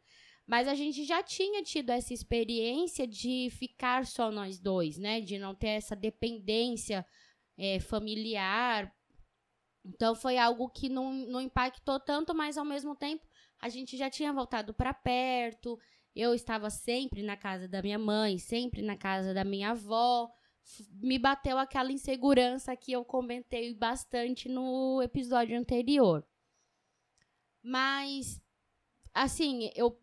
mas 0.46 0.68
a 0.68 0.74
gente 0.74 1.04
já 1.04 1.22
tinha 1.22 1.62
tido 1.62 1.90
essa 1.90 2.12
experiência 2.12 3.06
de 3.06 3.48
ficar 3.50 4.04
só 4.04 4.30
nós 4.30 4.58
dois, 4.58 4.98
né? 4.98 5.20
De 5.20 5.38
não 5.38 5.54
ter 5.54 5.68
essa 5.68 5.96
dependência 5.96 7.06
é, 7.56 7.80
familiar. 7.80 8.94
Então 9.84 10.14
foi 10.14 10.38
algo 10.38 10.68
que 10.68 10.88
não, 10.88 11.12
não 11.12 11.40
impactou 11.40 11.98
tanto, 11.98 12.34
mas 12.34 12.56
ao 12.56 12.64
mesmo 12.64 12.94
tempo 12.94 13.26
a 13.60 13.68
gente 13.68 13.96
já 13.96 14.10
tinha 14.10 14.32
voltado 14.32 14.72
para 14.74 14.94
perto. 14.94 15.78
Eu 16.14 16.34
estava 16.34 16.70
sempre 16.70 17.22
na 17.22 17.36
casa 17.36 17.66
da 17.66 17.82
minha 17.82 17.98
mãe, 17.98 18.38
sempre 18.38 18.82
na 18.82 18.96
casa 18.96 19.32
da 19.32 19.44
minha 19.44 19.70
avó 19.70 20.30
me 21.00 21.18
bateu 21.18 21.58
aquela 21.58 21.92
insegurança 21.92 22.76
que 22.76 22.92
eu 22.92 23.04
comentei 23.04 23.74
bastante 23.74 24.48
no 24.48 25.02
episódio 25.02 25.58
anterior. 25.58 26.24
Mas, 27.62 28.40
assim, 29.12 29.70
eu, 29.74 29.98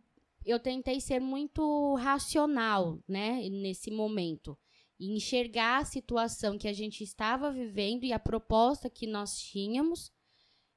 eu 0.46 0.60
tentei 0.60 1.00
ser 1.00 1.20
muito 1.20 1.96
racional, 1.96 3.00
né, 3.08 3.50
nesse 3.50 3.92
momento. 3.92 4.58
E 5.00 5.16
enxergar 5.16 5.80
a 5.80 5.86
situação 5.86 6.58
que 6.58 6.68
a 6.68 6.74
gente 6.74 7.04
estava 7.04 7.52
vivendo 7.52 8.04
e 8.04 8.12
a 8.12 8.20
proposta 8.20 8.90
que 8.90 9.08
nós 9.08 9.40
tínhamos. 9.40 10.12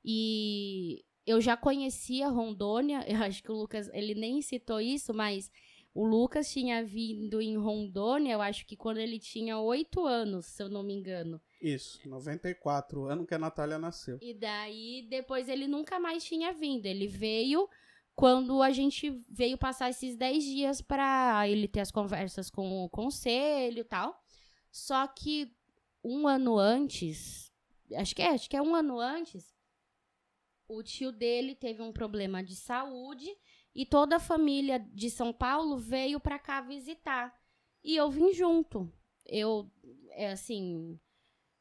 E 0.04 1.04
eu 1.26 1.40
já 1.40 1.56
conhecia 1.56 2.28
Rondônia, 2.28 3.04
eu 3.08 3.22
acho 3.22 3.42
que 3.42 3.50
o 3.50 3.54
Lucas, 3.54 3.88
ele 3.92 4.14
nem 4.14 4.40
citou 4.42 4.80
isso, 4.80 5.12
mas 5.12 5.50
o 5.94 6.06
Lucas 6.06 6.50
tinha 6.50 6.82
vindo 6.84 7.40
em 7.40 7.56
Rondônia, 7.56 8.32
eu 8.32 8.40
acho 8.40 8.66
que 8.66 8.76
quando 8.76 8.98
ele 8.98 9.18
tinha 9.18 9.58
oito 9.58 10.06
anos, 10.06 10.46
se 10.46 10.62
eu 10.62 10.68
não 10.68 10.82
me 10.82 10.94
engano. 10.94 11.40
Isso, 11.60 12.00
94, 12.08 13.04
ano 13.04 13.26
que 13.26 13.34
a 13.34 13.38
Natália 13.38 13.78
nasceu. 13.78 14.18
E 14.20 14.32
daí, 14.32 15.06
depois 15.08 15.48
ele 15.48 15.68
nunca 15.68 16.00
mais 16.00 16.24
tinha 16.24 16.52
vindo. 16.52 16.86
Ele 16.86 17.06
veio 17.06 17.68
quando 18.14 18.62
a 18.62 18.70
gente 18.70 19.10
veio 19.28 19.56
passar 19.56 19.90
esses 19.90 20.16
dez 20.16 20.44
dias 20.44 20.80
para 20.80 21.48
ele 21.48 21.66
ter 21.66 21.80
as 21.80 21.90
conversas 21.90 22.50
com 22.50 22.84
o 22.84 22.88
conselho 22.88 23.80
e 23.80 23.84
tal. 23.84 24.22
Só 24.70 25.06
que 25.06 25.54
um 26.04 26.26
ano 26.26 26.58
antes, 26.58 27.52
acho 27.96 28.14
que 28.14 28.22
é, 28.22 28.28
acho 28.28 28.48
que 28.48 28.56
é 28.56 28.62
um 28.62 28.74
ano 28.74 28.98
antes, 28.98 29.54
o 30.68 30.82
tio 30.82 31.12
dele 31.12 31.54
teve 31.54 31.82
um 31.82 31.92
problema 31.92 32.42
de 32.42 32.56
saúde 32.56 33.30
e 33.74 33.84
toda 33.86 34.16
a 34.16 34.20
família 34.20 34.78
de 34.78 35.10
São 35.10 35.32
Paulo 35.32 35.76
veio 35.78 36.20
para 36.20 36.38
cá 36.38 36.60
visitar. 36.60 37.34
E 37.82 37.96
eu 37.96 38.10
vim 38.10 38.32
junto. 38.32 38.92
Eu, 39.24 39.70
é 40.10 40.30
assim, 40.30 40.98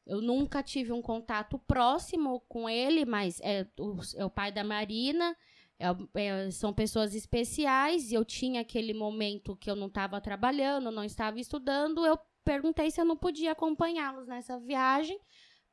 eu 0.06 0.20
nunca 0.20 0.62
tive 0.62 0.92
um 0.92 1.02
contato 1.02 1.58
próximo 1.58 2.40
com 2.48 2.68
ele, 2.68 3.04
mas 3.04 3.40
é 3.40 3.66
o, 3.78 3.96
é 4.16 4.24
o 4.24 4.30
pai 4.30 4.50
da 4.52 4.64
Marina, 4.64 5.36
é, 5.78 5.86
é, 6.20 6.50
são 6.50 6.72
pessoas 6.72 7.14
especiais. 7.14 8.12
Eu 8.12 8.24
tinha 8.24 8.60
aquele 8.60 8.94
momento 8.94 9.56
que 9.56 9.70
eu 9.70 9.76
não 9.76 9.86
estava 9.88 10.20
trabalhando, 10.20 10.90
não 10.90 11.04
estava 11.04 11.38
estudando. 11.40 12.06
Eu 12.06 12.18
perguntei 12.44 12.90
se 12.90 13.00
eu 13.00 13.04
não 13.04 13.16
podia 13.16 13.52
acompanhá-los 13.52 14.26
nessa 14.26 14.58
viagem 14.58 15.18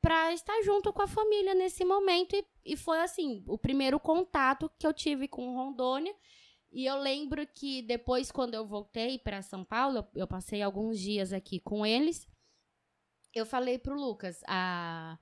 para 0.01 0.33
estar 0.33 0.61
junto 0.63 0.93
com 0.93 1.01
a 1.01 1.07
família 1.07 1.53
nesse 1.53 1.83
momento. 1.83 2.35
E, 2.35 2.45
e 2.65 2.77
foi 2.77 2.99
assim, 3.01 3.43
o 3.47 3.57
primeiro 3.57 3.99
contato 3.99 4.71
que 4.77 4.87
eu 4.87 4.93
tive 4.93 5.27
com 5.27 5.55
Rondônia. 5.55 6.15
E 6.71 6.85
eu 6.85 6.97
lembro 6.99 7.45
que 7.47 7.81
depois, 7.81 8.31
quando 8.31 8.53
eu 8.53 8.65
voltei 8.65 9.17
para 9.17 9.41
São 9.41 9.63
Paulo, 9.63 9.97
eu, 9.97 10.07
eu, 10.21 10.27
passei 10.27 10.61
alguns 10.61 10.99
dias 10.99 11.33
aqui 11.33 11.59
com 11.59 11.85
eles. 11.85 12.27
Eu 13.33 13.45
falei 13.45 13.77
pro 13.79 13.99
Lucas, 13.99 14.41
a, 14.47 15.17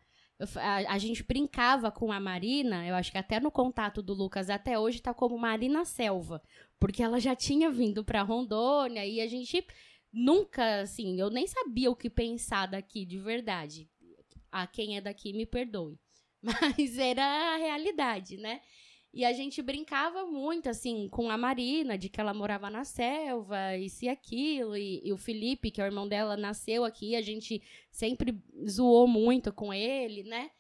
a, 0.58 0.94
a, 0.94 0.98
gente 0.98 1.24
brincava 1.24 1.92
com 1.92 2.12
a 2.12 2.20
Marina, 2.20 2.86
eu 2.86 2.96
acho 2.96 3.12
que 3.12 3.18
até 3.18 3.40
no 3.40 3.50
contato 3.50 4.02
do 4.02 4.14
Lucas 4.14 4.50
até 4.50 4.78
hoje 4.78 5.02
tá 5.02 5.14
como 5.14 5.38
Marina 5.38 5.84
Selva, 5.84 6.42
porque 6.80 7.02
ela 7.02 7.20
já 7.20 7.36
tinha 7.36 7.72
vindo 7.72 8.04
para 8.04 8.22
Rondônia 8.22 9.06
e 9.06 9.20
a 9.20 9.28
gente 9.28 9.66
nunca, 10.14 10.82
assim, 10.82 11.20
eu 11.20 11.30
nem 11.30 11.48
sabia 11.48 11.90
o 11.90 11.96
que 11.96 12.10
pensar 12.10 12.68
daqui 12.68 13.06
de 13.06 13.18
verdade 13.18 13.90
a 14.52 14.66
quem 14.66 14.98
é 14.98 15.02
daqui 15.02 15.34
me 15.34 15.46
perdoe. 15.46 16.00
Mas 16.42 16.98
era 16.98 17.24
a 17.24 17.58
realidade, 17.58 18.38
né? 18.38 18.62
E 19.18 19.26
a 19.26 19.34
gente 19.34 19.64
brincava 19.64 20.28
muito, 20.28 20.70
assim, 20.70 21.10
com 21.10 21.32
a 21.32 21.36
Marina, 21.36 21.98
de 21.98 22.08
que 22.08 22.22
ela 22.22 22.36
morava 22.36 22.70
na 22.70 22.84
selva, 22.84 23.76
isso 23.76 24.06
e 24.06 24.10
aquilo. 24.10 24.78
E, 24.78 25.02
e 25.04 25.12
o 25.12 25.18
Felipe, 25.18 25.72
que 25.72 25.82
é 25.82 25.84
o 25.84 25.88
irmão 25.88 26.08
dela, 26.08 26.38
nasceu 26.38 26.86
aqui, 26.86 27.16
a 27.16 27.22
gente 27.24 27.60
sempre 27.90 28.40
zoou 28.70 29.08
muito 29.08 29.52
com 29.52 29.74
ele, 29.74 30.22
né? 30.22 30.52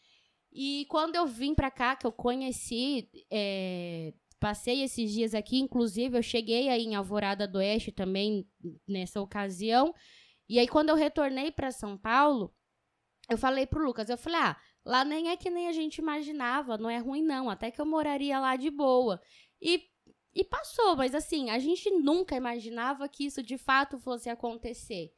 E 0.52 0.88
quando 0.90 1.16
eu 1.16 1.28
vim 1.28 1.54
pra 1.54 1.70
cá, 1.70 1.96
que 1.96 2.08
eu 2.08 2.12
conheci, 2.12 3.08
é, 3.30 4.12
passei 4.40 4.82
esses 4.82 5.12
dias 5.12 5.36
aqui, 5.36 5.60
inclusive 5.60 6.18
eu 6.18 6.24
cheguei 6.24 6.68
aí 6.68 6.84
em 6.84 6.96
Alvorada 6.96 7.48
do 7.48 7.60
Oeste 7.60 7.92
também 7.92 8.44
nessa 8.88 9.22
ocasião. 9.22 9.94
E 10.50 10.58
aí, 10.58 10.68
quando 10.68 10.90
eu 10.90 10.96
retornei 10.96 11.52
para 11.52 11.70
São 11.70 11.96
Paulo, 11.96 12.52
eu 13.30 13.38
falei 13.38 13.68
pro 13.68 13.86
Lucas, 13.86 14.10
eu 14.10 14.18
falei, 14.18 14.40
ah, 14.40 14.58
lá 14.88 15.04
nem 15.04 15.30
é 15.30 15.36
que 15.36 15.50
nem 15.50 15.68
a 15.68 15.74
gente 15.74 15.98
imaginava, 15.98 16.78
não 16.78 16.90
é 16.90 16.98
ruim 16.98 17.22
não, 17.22 17.50
até 17.50 17.70
que 17.70 17.82
eu 17.82 17.86
moraria 17.86 18.40
lá 18.40 18.56
de 18.56 18.72
boa. 18.72 19.22
E, 19.62 19.84
e 20.34 20.46
passou, 20.46 20.96
mas 20.96 21.14
assim, 21.14 21.50
a 21.50 21.60
gente 21.60 21.92
nunca 21.92 22.36
imaginava 22.38 23.10
que 23.10 23.26
isso 23.26 23.44
de 23.44 23.58
fato 23.58 24.00
fosse 24.00 24.30
acontecer. 24.30 25.12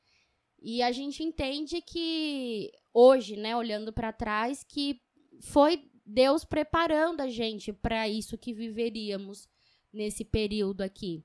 E 0.59 0.81
a 0.81 0.91
gente 0.91 1.23
entende 1.23 1.81
que 1.81 2.71
hoje, 2.91 3.37
né, 3.37 3.55
olhando 3.55 3.93
para 3.93 4.11
trás, 4.11 4.63
que 4.63 4.99
foi 5.39 5.87
Deus 6.03 6.43
preparando 6.43 7.21
a 7.21 7.29
gente 7.29 7.71
para 7.71 8.09
isso 8.09 8.39
que 8.39 8.53
viveríamos 8.53 9.47
nesse 9.93 10.25
período 10.25 10.81
aqui. 10.81 11.23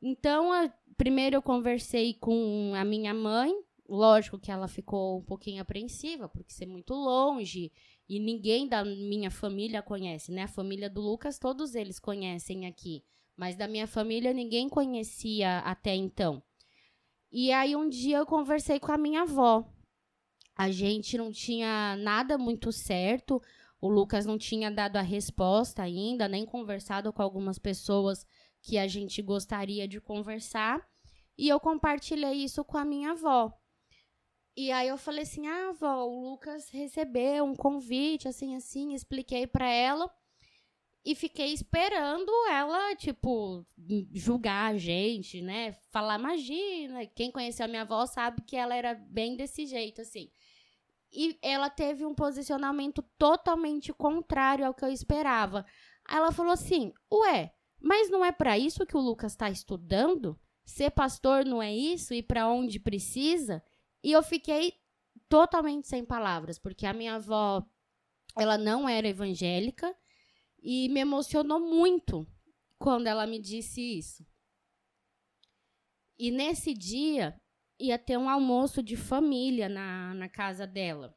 Então, 0.00 0.52
a, 0.52 0.72
primeiro 0.96 1.36
eu 1.36 1.42
conversei 1.42 2.14
com 2.14 2.72
a 2.76 2.84
minha 2.84 3.12
mãe, 3.12 3.52
Lógico 3.86 4.38
que 4.38 4.50
ela 4.50 4.66
ficou 4.66 5.18
um 5.18 5.22
pouquinho 5.22 5.60
apreensiva, 5.60 6.28
porque 6.28 6.52
ser 6.52 6.66
muito 6.66 6.94
longe 6.94 7.70
e 8.08 8.18
ninguém 8.18 8.66
da 8.66 8.84
minha 8.84 9.30
família 9.30 9.82
conhece, 9.82 10.32
né? 10.32 10.44
A 10.44 10.48
família 10.48 10.88
do 10.88 11.02
Lucas, 11.02 11.38
todos 11.38 11.74
eles 11.74 11.98
conhecem 11.98 12.66
aqui, 12.66 13.04
mas 13.36 13.56
da 13.56 13.68
minha 13.68 13.86
família 13.86 14.32
ninguém 14.32 14.68
conhecia 14.68 15.58
até 15.58 15.94
então. 15.94 16.42
E 17.30 17.52
aí 17.52 17.76
um 17.76 17.88
dia 17.88 18.18
eu 18.18 18.26
conversei 18.26 18.80
com 18.80 18.90
a 18.90 18.98
minha 18.98 19.22
avó. 19.22 19.70
A 20.56 20.70
gente 20.70 21.18
não 21.18 21.30
tinha 21.30 21.96
nada 21.96 22.38
muito 22.38 22.72
certo, 22.72 23.42
o 23.80 23.88
Lucas 23.88 24.24
não 24.24 24.38
tinha 24.38 24.70
dado 24.70 24.96
a 24.96 25.02
resposta 25.02 25.82
ainda, 25.82 26.26
nem 26.26 26.46
conversado 26.46 27.12
com 27.12 27.20
algumas 27.20 27.58
pessoas 27.58 28.24
que 28.62 28.78
a 28.78 28.86
gente 28.86 29.20
gostaria 29.20 29.86
de 29.86 30.00
conversar. 30.00 30.80
E 31.36 31.48
eu 31.48 31.60
compartilhei 31.60 32.44
isso 32.44 32.64
com 32.64 32.78
a 32.78 32.84
minha 32.84 33.10
avó. 33.10 33.52
E 34.56 34.70
aí 34.70 34.88
eu 34.88 34.96
falei 34.96 35.22
assim: 35.22 35.46
"Ah, 35.46 35.70
avó, 35.70 36.04
o 36.04 36.30
Lucas 36.30 36.70
recebeu 36.70 37.44
um 37.44 37.54
convite 37.54 38.28
assim 38.28 38.54
assim", 38.54 38.94
expliquei 38.94 39.46
para 39.46 39.68
ela 39.68 40.10
e 41.04 41.14
fiquei 41.14 41.52
esperando 41.52 42.32
ela, 42.50 42.96
tipo, 42.96 43.66
julgar 44.12 44.72
a 44.72 44.78
gente, 44.78 45.42
né? 45.42 45.72
Falar, 45.90 46.18
imagina, 46.18 47.04
quem 47.06 47.30
conheceu 47.30 47.66
a 47.66 47.68
minha 47.68 47.82
avó 47.82 48.06
sabe 48.06 48.40
que 48.42 48.56
ela 48.56 48.74
era 48.74 48.94
bem 48.94 49.36
desse 49.36 49.66
jeito 49.66 50.00
assim. 50.00 50.30
E 51.12 51.38
ela 51.42 51.68
teve 51.68 52.06
um 52.06 52.14
posicionamento 52.14 53.02
totalmente 53.18 53.92
contrário 53.92 54.66
ao 54.66 54.74
que 54.74 54.84
eu 54.84 54.88
esperava. 54.90 55.66
Aí 56.06 56.16
ela 56.16 56.32
falou 56.32 56.52
assim: 56.52 56.92
"Ué, 57.12 57.52
mas 57.80 58.10
não 58.10 58.24
é 58.24 58.32
para 58.32 58.58
isso 58.58 58.86
que 58.86 58.96
o 58.96 59.00
Lucas 59.00 59.32
está 59.32 59.50
estudando? 59.50 60.38
Ser 60.64 60.90
pastor 60.90 61.44
não 61.44 61.62
é 61.62 61.74
isso 61.74 62.14
e 62.14 62.22
para 62.22 62.48
onde 62.48 62.80
precisa?" 62.80 63.62
E 64.04 64.12
eu 64.12 64.22
fiquei 64.22 64.74
totalmente 65.30 65.88
sem 65.88 66.04
palavras, 66.04 66.58
porque 66.58 66.84
a 66.84 66.92
minha 66.92 67.14
avó, 67.14 67.66
ela 68.36 68.58
não 68.58 68.86
era 68.86 69.08
evangélica 69.08 69.96
e 70.62 70.90
me 70.90 71.00
emocionou 71.00 71.58
muito 71.58 72.28
quando 72.78 73.06
ela 73.06 73.26
me 73.26 73.38
disse 73.38 73.80
isso. 73.80 74.26
E 76.18 76.30
nesse 76.30 76.74
dia 76.74 77.40
ia 77.80 77.98
ter 77.98 78.18
um 78.18 78.28
almoço 78.28 78.82
de 78.82 78.94
família 78.94 79.70
na, 79.70 80.12
na 80.12 80.28
casa 80.28 80.66
dela. 80.66 81.16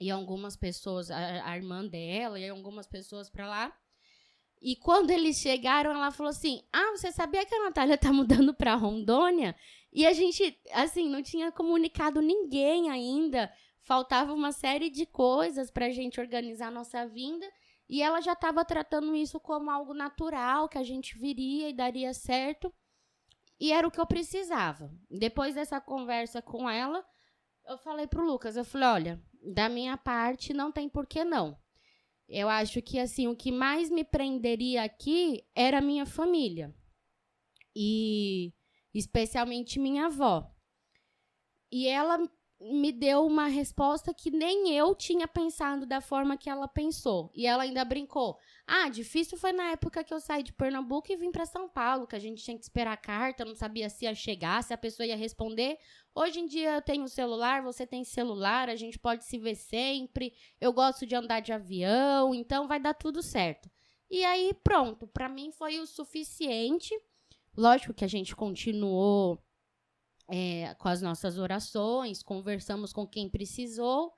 E 0.00 0.10
algumas 0.10 0.56
pessoas, 0.56 1.10
a, 1.10 1.50
a 1.50 1.56
irmã 1.58 1.86
dela 1.86 2.40
e 2.40 2.48
algumas 2.48 2.86
pessoas 2.86 3.28
para 3.28 3.46
lá. 3.46 3.78
E 4.62 4.76
quando 4.76 5.10
eles 5.10 5.36
chegaram, 5.36 5.90
ela 5.90 6.10
falou 6.10 6.30
assim: 6.30 6.62
Ah, 6.72 6.96
você 6.96 7.12
sabia 7.12 7.44
que 7.44 7.54
a 7.54 7.64
Natália 7.64 7.98
tá 7.98 8.12
mudando 8.12 8.54
para 8.54 8.74
Rondônia? 8.74 9.54
E 9.92 10.06
a 10.06 10.12
gente, 10.12 10.58
assim, 10.72 11.08
não 11.08 11.22
tinha 11.22 11.50
comunicado 11.50 12.20
ninguém 12.20 12.90
ainda. 12.90 13.52
Faltava 13.80 14.32
uma 14.32 14.52
série 14.52 14.90
de 14.90 15.06
coisas 15.06 15.70
para 15.70 15.86
a 15.86 15.90
gente 15.90 16.20
organizar 16.20 16.68
a 16.68 16.72
nossa 16.72 17.06
vinda. 17.06 17.46
E 17.88 18.02
ela 18.02 18.20
já 18.20 18.34
estava 18.34 18.64
tratando 18.64 19.14
isso 19.14 19.40
como 19.40 19.70
algo 19.70 19.94
natural, 19.94 20.68
que 20.68 20.76
a 20.76 20.82
gente 20.82 21.18
viria 21.18 21.70
e 21.70 21.72
daria 21.72 22.12
certo. 22.12 22.72
E 23.58 23.72
era 23.72 23.88
o 23.88 23.90
que 23.90 23.98
eu 23.98 24.06
precisava. 24.06 24.92
Depois 25.10 25.54
dessa 25.54 25.80
conversa 25.80 26.42
com 26.42 26.68
ela, 26.68 27.04
eu 27.66 27.78
falei 27.78 28.06
pro 28.06 28.24
Lucas, 28.24 28.56
eu 28.56 28.64
falei, 28.64 28.88
olha, 28.88 29.22
da 29.42 29.68
minha 29.68 29.96
parte 29.96 30.52
não 30.52 30.70
tem 30.70 30.88
por 30.88 31.06
que 31.06 31.24
não. 31.24 31.58
Eu 32.28 32.48
acho 32.48 32.82
que 32.82 32.98
assim, 32.98 33.26
o 33.26 33.34
que 33.34 33.50
mais 33.50 33.88
me 33.88 34.04
prenderia 34.04 34.82
aqui 34.82 35.44
era 35.54 35.78
a 35.78 35.82
minha 35.82 36.04
família. 36.04 36.74
E 37.74 38.52
especialmente 38.94 39.78
minha 39.78 40.06
avó. 40.06 40.50
E 41.70 41.86
ela 41.86 42.18
me 42.60 42.90
deu 42.90 43.24
uma 43.24 43.46
resposta 43.46 44.12
que 44.12 44.30
nem 44.30 44.74
eu 44.74 44.92
tinha 44.94 45.28
pensado 45.28 45.86
da 45.86 46.00
forma 46.00 46.36
que 46.36 46.50
ela 46.50 46.66
pensou. 46.66 47.30
E 47.34 47.46
ela 47.46 47.62
ainda 47.62 47.84
brincou: 47.84 48.36
"Ah, 48.66 48.88
difícil 48.88 49.38
foi 49.38 49.52
na 49.52 49.70
época 49.70 50.02
que 50.02 50.12
eu 50.12 50.18
saí 50.18 50.42
de 50.42 50.52
Pernambuco 50.52 51.12
e 51.12 51.16
vim 51.16 51.30
para 51.30 51.46
São 51.46 51.68
Paulo, 51.68 52.06
que 52.06 52.16
a 52.16 52.18
gente 52.18 52.42
tinha 52.42 52.56
que 52.56 52.64
esperar 52.64 52.92
a 52.92 52.96
carta, 52.96 53.44
não 53.44 53.54
sabia 53.54 53.88
se 53.88 54.04
ia 54.04 54.14
chegar, 54.14 54.62
se 54.64 54.74
a 54.74 54.78
pessoa 54.78 55.06
ia 55.06 55.16
responder. 55.16 55.78
Hoje 56.14 56.40
em 56.40 56.46
dia 56.46 56.74
eu 56.74 56.82
tenho 56.82 57.06
celular, 57.06 57.62
você 57.62 57.86
tem 57.86 58.02
celular, 58.02 58.68
a 58.68 58.76
gente 58.76 58.98
pode 58.98 59.24
se 59.24 59.38
ver 59.38 59.54
sempre. 59.54 60.32
Eu 60.60 60.72
gosto 60.72 61.06
de 61.06 61.14
andar 61.14 61.40
de 61.40 61.52
avião, 61.52 62.34
então 62.34 62.66
vai 62.66 62.80
dar 62.80 62.94
tudo 62.94 63.22
certo." 63.22 63.70
E 64.10 64.24
aí, 64.24 64.54
pronto, 64.64 65.06
para 65.06 65.28
mim 65.28 65.52
foi 65.52 65.78
o 65.78 65.86
suficiente 65.86 66.94
Lógico 67.58 67.92
que 67.92 68.04
a 68.04 68.08
gente 68.08 68.36
continuou 68.36 69.42
é, 70.28 70.74
com 70.74 70.86
as 70.86 71.02
nossas 71.02 71.38
orações, 71.38 72.22
conversamos 72.22 72.92
com 72.92 73.04
quem 73.04 73.28
precisou, 73.28 74.12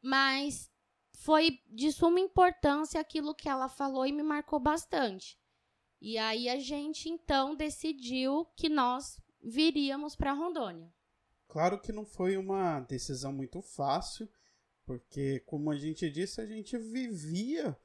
mas 0.00 0.70
foi 1.16 1.58
de 1.66 1.90
suma 1.90 2.20
importância 2.20 3.00
aquilo 3.00 3.34
que 3.34 3.48
ela 3.48 3.68
falou 3.68 4.06
e 4.06 4.12
me 4.12 4.22
marcou 4.22 4.60
bastante. 4.60 5.36
E 6.00 6.16
aí 6.16 6.48
a 6.48 6.60
gente 6.60 7.08
então 7.08 7.56
decidiu 7.56 8.44
que 8.54 8.68
nós 8.68 9.20
viríamos 9.42 10.14
para 10.14 10.32
Rondônia. 10.32 10.88
Claro 11.48 11.80
que 11.80 11.90
não 11.90 12.06
foi 12.06 12.36
uma 12.36 12.78
decisão 12.78 13.32
muito 13.32 13.60
fácil, 13.60 14.30
porque 14.84 15.40
como 15.40 15.72
a 15.72 15.76
gente 15.76 16.08
disse, 16.08 16.40
a 16.40 16.46
gente 16.46 16.78
vivia 16.78 17.76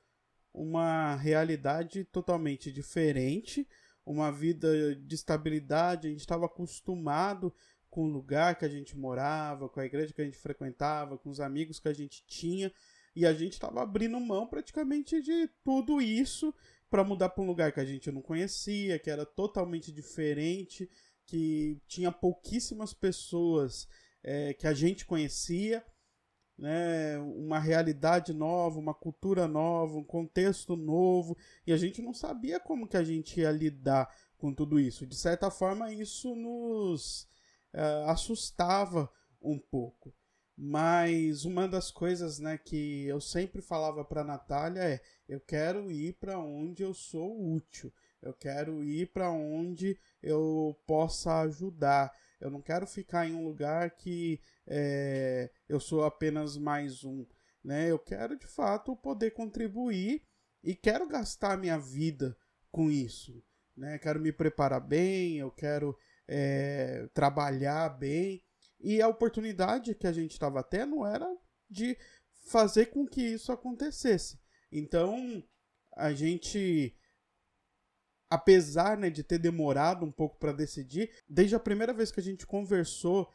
uma 0.54 1.16
realidade 1.16 2.04
totalmente 2.04 2.72
diferente 2.72 3.68
uma 4.06 4.32
vida 4.32 4.96
de 4.96 5.16
estabilidade, 5.16 6.08
a 6.08 6.10
gente 6.12 6.20
estava 6.22 6.46
acostumado 6.46 7.54
com 7.90 8.06
o 8.06 8.10
lugar 8.10 8.58
que 8.58 8.66
a 8.66 8.70
gente 8.70 8.98
morava, 8.98 9.68
com 9.68 9.80
a 9.80 9.86
igreja 9.86 10.14
que 10.14 10.22
a 10.22 10.26
gente 10.26 10.38
frequentava, 10.38 11.18
com 11.18 11.30
os 11.30 11.40
amigos 11.40 11.80
que 11.80 11.90
a 11.90 11.94
gente 11.94 12.24
tinha, 12.26 12.72
e 13.16 13.26
a 13.26 13.34
gente 13.34 13.54
estava 13.54 13.82
abrindo 13.82 14.20
mão 14.20 14.48
praticamente 14.48 15.22
de 15.22 15.50
tudo 15.64 16.02
isso 16.02 16.54
para 16.90 17.04
mudar 17.04 17.30
para 17.30 17.44
um 17.44 17.48
lugar 17.48 17.72
que 17.72 17.80
a 17.80 17.86
gente 17.86 18.12
não 18.12 18.22
conhecia, 18.22 18.98
que 18.98 19.10
era 19.10 19.26
totalmente 19.26 19.92
diferente, 19.92 20.90
que 21.26 21.78
tinha 21.88 22.12
pouquíssimas 22.12 22.94
pessoas 22.94 23.88
é, 24.24 24.54
que 24.54 24.68
a 24.68 24.74
gente 24.74 25.06
conhecia 25.06 25.84
né, 26.62 27.17
uma 27.17 27.58
realidade 27.58 28.34
nova, 28.34 28.78
uma 28.78 28.93
cultura 28.93 29.47
nova, 29.47 29.97
um 29.97 30.04
contexto 30.04 30.76
novo, 30.76 31.36
e 31.65 31.74
a 31.74 31.78
gente 31.78 32.04
não 32.04 32.13
sabia 32.13 32.60
como 32.60 32.88
que 32.88 32.95
a 32.95 33.04
gente 33.04 33.39
ia 33.39 33.52
lidar 33.52 34.08
com 34.38 34.54
tudo 34.54 34.80
isso. 34.80 35.08
De 35.08 35.15
certa 35.15 35.50
forma, 35.50 35.91
isso 35.91 36.36
nos 36.36 37.24
uh, 37.74 38.10
assustava 38.10 39.12
um 39.41 39.58
pouco. 39.58 40.13
Mas 40.56 41.45
uma 41.45 41.67
das 41.67 41.89
coisas, 41.89 42.38
né, 42.38 42.60
que 42.60 43.06
eu 43.06 43.19
sempre 43.19 43.60
falava 43.60 44.06
para 44.06 44.24
Natália 44.24 44.82
é: 44.82 45.02
eu 45.28 45.39
quero 45.39 45.91
ir 45.91 46.13
para 46.19 46.38
onde 46.38 46.84
eu 46.84 46.93
sou 46.93 47.54
útil. 47.56 47.91
Eu 48.21 48.36
quero 48.36 48.84
ir 48.84 49.08
para 49.08 49.32
onde 49.32 49.97
eu 50.21 50.80
possa 50.86 51.41
ajudar. 51.41 52.12
Eu 52.39 52.52
não 52.52 52.62
quero 52.62 52.86
ficar 52.86 53.28
em 53.28 53.34
um 53.34 53.43
lugar 53.43 53.89
que 53.91 54.39
é, 54.73 55.51
eu 55.67 55.81
sou 55.81 56.05
apenas 56.05 56.55
mais 56.55 57.03
um. 57.03 57.25
Né? 57.62 57.91
Eu 57.91 57.99
quero 57.99 58.38
de 58.38 58.47
fato 58.47 58.95
poder 58.95 59.31
contribuir 59.31 60.23
e 60.63 60.73
quero 60.73 61.07
gastar 61.10 61.57
minha 61.57 61.77
vida 61.77 62.38
com 62.71 62.89
isso. 62.89 63.43
Né? 63.75 63.99
Quero 63.99 64.21
me 64.21 64.31
preparar 64.31 64.79
bem, 64.79 65.38
eu 65.38 65.51
quero 65.51 65.97
é, 66.25 67.05
trabalhar 67.13 67.89
bem. 67.89 68.41
E 68.79 69.01
a 69.01 69.10
oportunidade 69.10 69.93
que 69.93 70.07
a 70.07 70.13
gente 70.13 70.31
estava 70.31 70.63
tendo 70.63 71.05
era 71.05 71.29
de 71.69 71.97
fazer 72.45 72.88
com 72.88 73.05
que 73.05 73.21
isso 73.21 73.51
acontecesse. 73.51 74.39
Então, 74.71 75.43
a 75.97 76.13
gente, 76.13 76.95
apesar 78.29 78.97
né, 78.97 79.10
de 79.10 79.21
ter 79.21 79.38
demorado 79.38 80.05
um 80.05 80.12
pouco 80.12 80.39
para 80.39 80.53
decidir, 80.53 81.12
desde 81.27 81.55
a 81.55 81.60
primeira 81.60 81.93
vez 81.93 82.10
que 82.10 82.21
a 82.21 82.23
gente 82.23 82.47
conversou 82.47 83.29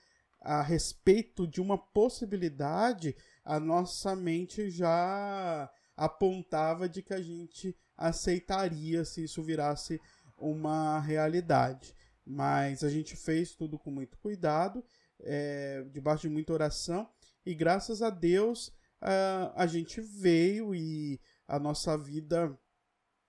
a 0.47 0.63
respeito 0.63 1.45
de 1.45 1.61
uma 1.61 1.77
possibilidade, 1.77 3.17
a 3.45 3.59
nossa 3.59 4.15
mente 4.15 4.71
já 4.71 5.69
apontava 5.97 6.89
de 6.89 7.03
que 7.03 7.13
a 7.13 7.21
gente 7.21 7.77
aceitaria 7.97 9.05
se 9.05 9.25
isso 9.25 9.43
virasse 9.43 10.01
uma 10.39 11.01
realidade. 11.01 11.93
Mas 12.25 12.85
a 12.85 12.89
gente 12.89 13.17
fez 13.17 13.57
tudo 13.57 13.77
com 13.77 13.91
muito 13.91 14.17
cuidado, 14.19 14.85
é, 15.21 15.85
debaixo 15.91 16.23
de 16.23 16.29
muita 16.29 16.53
oração, 16.53 17.11
e 17.45 17.53
graças 17.53 18.01
a 18.01 18.11
Deus 18.11 18.69
uh, 19.03 19.51
a 19.57 19.67
gente 19.67 20.01
veio 20.01 20.77
e 20.77 21.21
a 21.49 21.59
nossa 21.59 21.99
vida 21.99 22.57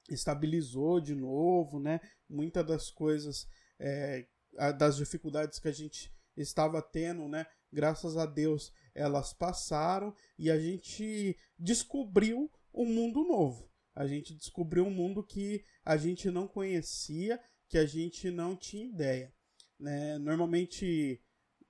estabilizou 0.08 1.00
de 1.00 1.16
novo, 1.16 1.80
né? 1.80 2.00
Muitas 2.30 2.66
das 2.66 2.92
coisas, 2.92 3.48
é, 3.80 4.28
das 4.78 4.98
dificuldades 4.98 5.58
que 5.60 5.68
a 5.68 5.72
gente 5.72 6.16
estava 6.38 6.82
tendo, 6.82 7.28
né? 7.28 7.46
Graças 7.72 8.16
a 8.16 8.26
Deus 8.26 8.72
elas 8.94 9.32
passaram 9.32 10.14
e 10.38 10.50
a 10.50 10.60
gente 10.60 11.38
descobriu 11.58 12.52
um 12.74 12.86
mundo 12.86 13.24
novo. 13.24 13.70
A 13.94 14.08
gente 14.08 14.34
descobriu 14.34 14.86
um 14.86 14.92
mundo 14.92 15.24
que 15.24 15.64
a 15.84 15.98
gente 15.98 16.30
não 16.32 16.48
conhecia, 16.48 17.40
que 17.68 17.78
a 17.78 17.86
gente 17.86 18.30
não 18.32 18.56
tinha 18.56 18.86
ideia. 18.86 19.34
Né? 19.80 20.18
Normalmente, 20.18 21.22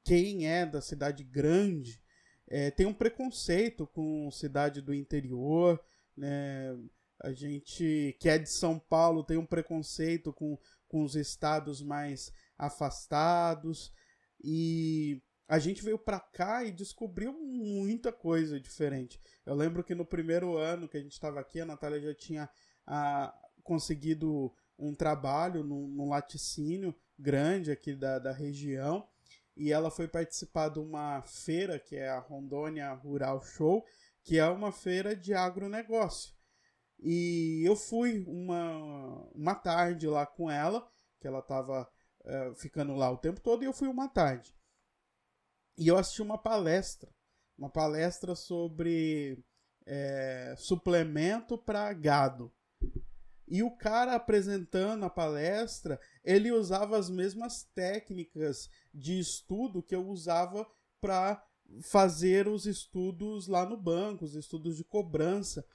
quem 0.03 0.47
é 0.47 0.65
da 0.65 0.81
cidade 0.81 1.23
grande 1.23 2.01
é, 2.47 2.71
tem 2.71 2.85
um 2.85 2.93
preconceito 2.93 3.85
com 3.87 4.31
cidade 4.31 4.81
do 4.81 4.93
interior, 4.93 5.81
né? 6.15 6.77
A 7.19 7.33
gente 7.33 8.15
que 8.19 8.29
é 8.29 8.37
de 8.37 8.49
São 8.49 8.79
Paulo 8.79 9.23
tem 9.23 9.37
um 9.37 9.45
preconceito 9.45 10.31
com, 10.31 10.57
com 10.87 11.03
os 11.03 11.15
estados 11.15 11.81
mais 11.81 12.31
afastados 12.57 13.91
e 14.43 15.21
a 15.47 15.59
gente 15.59 15.83
veio 15.83 15.97
para 15.97 16.19
cá 16.19 16.63
e 16.63 16.71
descobriu 16.71 17.33
muita 17.33 18.11
coisa 18.11 18.59
diferente. 18.59 19.19
Eu 19.45 19.55
lembro 19.55 19.83
que 19.83 19.95
no 19.95 20.05
primeiro 20.05 20.57
ano 20.57 20.87
que 20.87 20.97
a 20.97 21.01
gente 21.01 21.13
estava 21.13 21.39
aqui, 21.39 21.61
a 21.61 21.65
Natália 21.65 22.01
já 22.01 22.13
tinha 22.13 22.49
ah, 22.85 23.33
conseguido 23.63 24.53
um 24.77 24.93
trabalho 24.93 25.63
num, 25.63 25.87
num 25.87 26.09
laticínio 26.09 26.93
grande 27.17 27.71
aqui 27.71 27.95
da, 27.95 28.19
da 28.19 28.31
região 28.31 29.07
e 29.57 29.71
ela 29.71 29.89
foi 29.89 30.07
participar 30.07 30.69
de 30.69 30.79
uma 30.79 31.21
feira 31.23 31.79
que 31.79 31.95
é 31.95 32.09
a 32.09 32.19
Rondônia 32.19 32.93
Rural 32.93 33.41
Show, 33.41 33.83
que 34.23 34.37
é 34.37 34.45
uma 34.47 34.71
feira 34.71 35.15
de 35.15 35.33
agronegócio. 35.33 36.31
E 36.99 37.63
eu 37.65 37.75
fui 37.75 38.23
uma, 38.27 39.27
uma 39.33 39.55
tarde 39.55 40.07
lá 40.07 40.25
com 40.25 40.49
ela, 40.49 40.87
que 41.19 41.27
ela 41.27 41.39
estava 41.39 41.89
é, 42.27 42.53
ficando 42.55 42.93
lá 42.93 43.09
o 43.09 43.17
tempo 43.17 43.39
todo, 43.39 43.63
e 43.63 43.65
eu 43.65 43.73
fui 43.73 43.87
uma 43.87 44.07
tarde. 44.07 44.55
E 45.77 45.87
eu 45.87 45.97
assisti 45.97 46.21
uma 46.21 46.37
palestra, 46.37 47.09
uma 47.57 47.69
palestra 47.69 48.35
sobre 48.35 49.43
é, 49.85 50.53
suplemento 50.57 51.57
para 51.57 51.91
gado. 51.93 52.51
E 53.47 53.63
o 53.63 53.71
cara 53.71 54.13
apresentando 54.13 55.05
a 55.05 55.09
palestra, 55.09 55.99
ele 56.23 56.51
usava 56.51 56.97
as 56.97 57.09
mesmas 57.09 57.63
técnicas 57.73 58.69
de 58.93 59.17
estudo 59.17 59.81
que 59.81 59.95
eu 59.95 60.05
usava 60.05 60.67
para 60.99 61.41
fazer 61.81 62.47
os 62.47 62.65
estudos 62.65 63.47
lá 63.47 63.65
no 63.65 63.77
banco, 63.77 64.25
os 64.25 64.35
estudos 64.35 64.75
de 64.75 64.83
cobrança. 64.83 65.65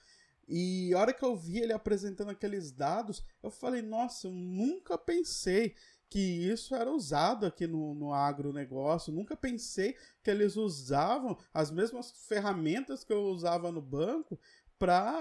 E 0.47 0.93
a 0.93 0.99
hora 0.99 1.15
que 1.15 1.25
eu 1.25 1.35
vi 1.35 1.61
ele 1.61 1.73
apresentando 1.73 2.31
aqueles 2.31 2.73
dados, 2.73 3.25
eu 3.43 3.51
falei, 3.51 3.81
nossa, 3.81 4.27
eu 4.27 4.33
nunca 4.33 4.99
pensei 4.99 5.75
que 6.13 6.21
isso 6.21 6.75
era 6.75 6.93
usado 6.93 7.47
aqui 7.47 7.67
no, 7.67 7.95
no 7.95 8.13
agronegócio. 8.13 9.11
Nunca 9.11 9.35
pensei 9.35 9.97
que 10.23 10.31
eles 10.31 10.57
usavam 10.57 11.39
as 11.55 11.71
mesmas 11.71 12.11
ferramentas 12.29 13.03
que 13.03 13.13
eu 13.13 13.23
usava 13.23 13.73
no 13.73 13.81
banco 13.81 14.39
para 14.79 15.15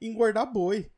engordar 0.00 0.52
boi 0.52 0.90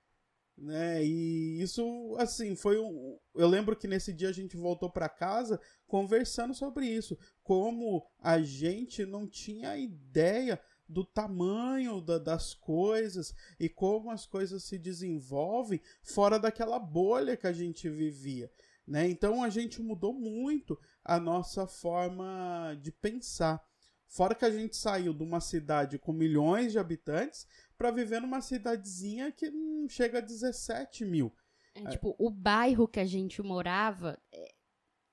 né? 0.60 1.04
E 1.04 1.62
isso, 1.62 2.16
assim, 2.18 2.56
foi 2.56 2.78
um. 2.78 3.16
Eu 3.34 3.46
lembro 3.46 3.76
que 3.76 3.86
nesse 3.86 4.12
dia 4.12 4.28
a 4.28 4.32
gente 4.32 4.56
voltou 4.56 4.90
para 4.90 5.08
casa 5.08 5.60
conversando 5.86 6.52
sobre 6.52 6.86
isso, 6.86 7.16
como 7.44 8.04
a 8.18 8.40
gente 8.40 9.06
não 9.06 9.24
tinha 9.24 9.76
ideia 9.76 10.60
do 10.88 11.04
tamanho 11.04 12.00
da, 12.00 12.18
das 12.18 12.54
coisas 12.54 13.32
e 13.60 13.68
como 13.68 14.10
as 14.10 14.26
coisas 14.26 14.64
se 14.64 14.78
desenvolvem 14.78 15.80
fora 16.02 16.38
daquela 16.38 16.78
bolha 16.78 17.36
que 17.36 17.46
a 17.46 17.52
gente 17.52 17.88
vivia. 17.88 18.50
Né? 18.88 19.06
Então 19.06 19.44
a 19.44 19.50
gente 19.50 19.82
mudou 19.82 20.14
muito 20.14 20.80
a 21.04 21.20
nossa 21.20 21.66
forma 21.66 22.74
de 22.80 22.90
pensar. 22.90 23.62
Fora 24.06 24.34
que 24.34 24.46
a 24.46 24.50
gente 24.50 24.76
saiu 24.76 25.12
de 25.12 25.22
uma 25.22 25.40
cidade 25.40 25.98
com 25.98 26.10
milhões 26.10 26.72
de 26.72 26.78
habitantes 26.78 27.46
para 27.76 27.90
viver 27.90 28.22
numa 28.22 28.40
cidadezinha 28.40 29.30
que 29.30 29.50
não 29.50 29.86
chega 29.86 30.18
a 30.18 30.22
17 30.22 31.04
mil. 31.04 31.30
É, 31.74 31.90
tipo, 31.90 32.16
o 32.18 32.30
bairro 32.30 32.88
que 32.88 32.98
a 32.98 33.04
gente 33.04 33.42
morava, 33.42 34.18
é, 34.32 34.54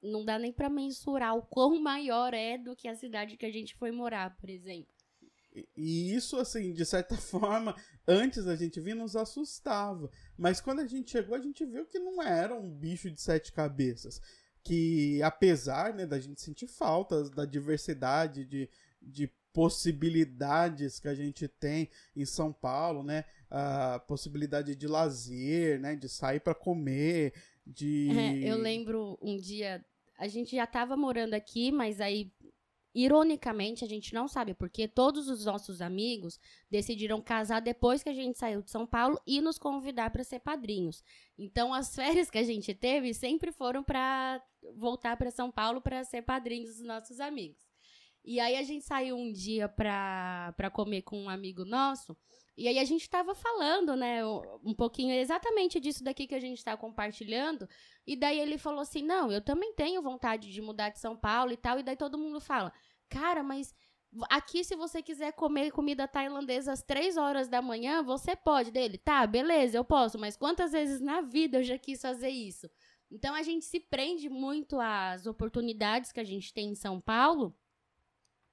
não 0.01 0.23
dá 0.23 0.39
nem 0.39 0.53
para 0.53 0.69
mensurar 0.69 1.35
o 1.35 1.41
quão 1.41 1.81
maior 1.81 2.33
é 2.33 2.57
do 2.57 2.77
que 2.77 2.87
a 2.87 2.95
cidade 2.95 3.35
que 3.35 3.45
a 3.45 3.51
gente 3.51 3.75
foi 3.75 3.91
morar, 3.91 4.37
por 4.37 4.49
exemplo. 4.49 4.94
E, 5.75 6.13
isso, 6.13 6.37
assim, 6.37 6.73
de 6.73 6.85
certa 6.85 7.15
forma, 7.17 7.75
antes 8.07 8.45
da 8.45 8.55
gente 8.55 8.79
vir, 8.79 8.95
nos 8.95 9.15
assustava. 9.15 10.09
Mas 10.37 10.59
quando 10.59 10.81
a 10.81 10.87
gente 10.87 11.11
chegou, 11.11 11.35
a 11.35 11.41
gente 11.41 11.65
viu 11.65 11.85
que 11.85 11.99
não 11.99 12.21
era 12.21 12.53
um 12.55 12.69
bicho 12.69 13.09
de 13.09 13.21
sete 13.21 13.51
cabeças. 13.51 14.21
Que 14.63 15.21
apesar 15.21 15.93
né, 15.93 16.05
da 16.05 16.19
gente 16.19 16.41
sentir 16.41 16.67
faltas 16.67 17.29
da 17.29 17.45
diversidade 17.45 18.43
de, 18.43 18.69
de 19.01 19.27
possibilidades 19.53 20.99
que 20.99 21.07
a 21.07 21.15
gente 21.15 21.47
tem 21.47 21.89
em 22.15 22.25
São 22.25 22.51
Paulo, 22.51 23.03
né? 23.03 23.23
A 23.49 23.99
possibilidade 23.99 24.75
de 24.75 24.87
lazer, 24.87 25.79
né? 25.79 25.95
De 25.95 26.09
sair 26.09 26.41
para 26.41 26.53
comer, 26.53 27.33
de. 27.65 28.09
É, 28.11 28.51
eu 28.51 28.57
lembro 28.57 29.17
um 29.21 29.37
dia, 29.37 29.83
a 30.17 30.27
gente 30.27 30.55
já 30.55 30.65
estava 30.65 30.97
morando 30.97 31.35
aqui, 31.35 31.71
mas 31.71 32.01
aí 32.01 32.31
Ironicamente, 32.97 33.83
a 33.83 33.87
gente 33.89 34.13
não 34.13 34.25
sabe 34.25 34.53
porque 34.53 34.87
todos 34.87 35.27
os 35.27 35.43
nossos 35.43 35.81
amigos 35.81 36.39
decidiram 36.71 37.21
casar 37.21 37.59
depois 37.59 38.01
que 38.01 38.07
a 38.07 38.13
gente 38.13 38.39
saiu 38.39 38.61
de 38.61 38.71
São 38.71 38.87
Paulo 38.87 39.19
e 39.27 39.41
nos 39.41 39.59
convidar 39.59 40.11
para 40.11 40.23
ser 40.23 40.39
padrinhos. 40.39 41.03
Então, 41.37 41.73
as 41.73 41.93
férias 41.93 42.29
que 42.31 42.37
a 42.37 42.43
gente 42.43 42.73
teve 42.73 43.13
sempre 43.13 43.51
foram 43.51 43.83
para 43.83 44.41
voltar 44.77 45.17
para 45.17 45.29
São 45.29 45.51
Paulo 45.51 45.81
para 45.81 46.05
ser 46.05 46.21
padrinhos 46.21 46.77
dos 46.77 46.85
nossos 46.85 47.19
amigos. 47.19 47.61
E 48.23 48.39
aí 48.39 48.55
a 48.55 48.63
gente 48.63 48.85
saiu 48.85 49.17
um 49.17 49.29
dia 49.29 49.67
pra 49.67 50.71
comer 50.71 51.01
com 51.01 51.21
um 51.21 51.29
amigo 51.29 51.65
nosso. 51.65 52.15
E 52.57 52.67
aí 52.67 52.79
a 52.79 52.85
gente 52.85 53.09
tava 53.09 53.35
falando, 53.35 53.95
né, 53.95 54.25
um 54.25 54.73
pouquinho 54.73 55.13
exatamente 55.13 55.79
disso 55.79 56.03
daqui 56.03 56.25
que 56.25 56.35
a 56.35 56.39
gente 56.39 56.63
tá 56.63 56.77
compartilhando. 56.77 57.67
E 58.07 58.15
daí 58.15 58.39
ele 58.39 58.57
falou 58.57 58.79
assim: 58.79 59.03
"Não, 59.03 59.31
eu 59.31 59.41
também 59.41 59.73
tenho 59.73 60.01
vontade 60.01 60.51
de 60.51 60.61
mudar 60.61 60.89
de 60.89 60.99
São 60.99 61.17
Paulo 61.17 61.51
e 61.51 61.57
tal". 61.57 61.79
E 61.79 61.83
daí 61.83 61.97
todo 61.97 62.17
mundo 62.17 62.39
fala: 62.39 62.71
"Cara, 63.09 63.43
mas 63.43 63.73
aqui 64.29 64.63
se 64.63 64.75
você 64.75 65.01
quiser 65.01 65.33
comer 65.33 65.71
comida 65.71 66.07
tailandesa 66.07 66.71
às 66.71 66.81
três 66.81 67.17
horas 67.17 67.49
da 67.49 67.61
manhã, 67.61 68.01
você 68.01 68.35
pode 68.35 68.71
dele". 68.71 68.97
Tá, 68.97 69.27
beleza, 69.27 69.77
eu 69.77 69.83
posso, 69.83 70.17
mas 70.17 70.37
quantas 70.37 70.71
vezes 70.71 71.01
na 71.01 71.21
vida 71.21 71.57
eu 71.59 71.63
já 71.63 71.77
quis 71.77 72.01
fazer 72.01 72.29
isso? 72.29 72.69
Então 73.11 73.35
a 73.35 73.43
gente 73.43 73.65
se 73.65 73.79
prende 73.79 74.29
muito 74.29 74.79
às 74.79 75.25
oportunidades 75.27 76.11
que 76.11 76.19
a 76.19 76.23
gente 76.23 76.53
tem 76.53 76.69
em 76.69 76.75
São 76.75 77.01
Paulo 77.01 77.53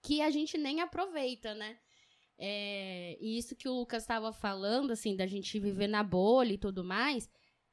que 0.03 0.21
a 0.21 0.31
gente 0.31 0.59
nem 0.59 0.81
aproveita, 0.81 1.55
né? 1.55 1.79
É, 2.39 3.17
e 3.21 3.39
isso 3.39 3.55
que 3.55 3.69
o 3.69 3.75
Lucas 3.75 4.03
estava 4.03 4.33
falando, 4.33 4.93
assim, 4.93 5.17
da 5.17 5.27
gente 5.27 5.59
viver 5.61 5.87
na 5.87 6.03
bolha 6.03 6.55
e 6.55 6.59
tudo 6.59 6.83
mais. 6.85 7.29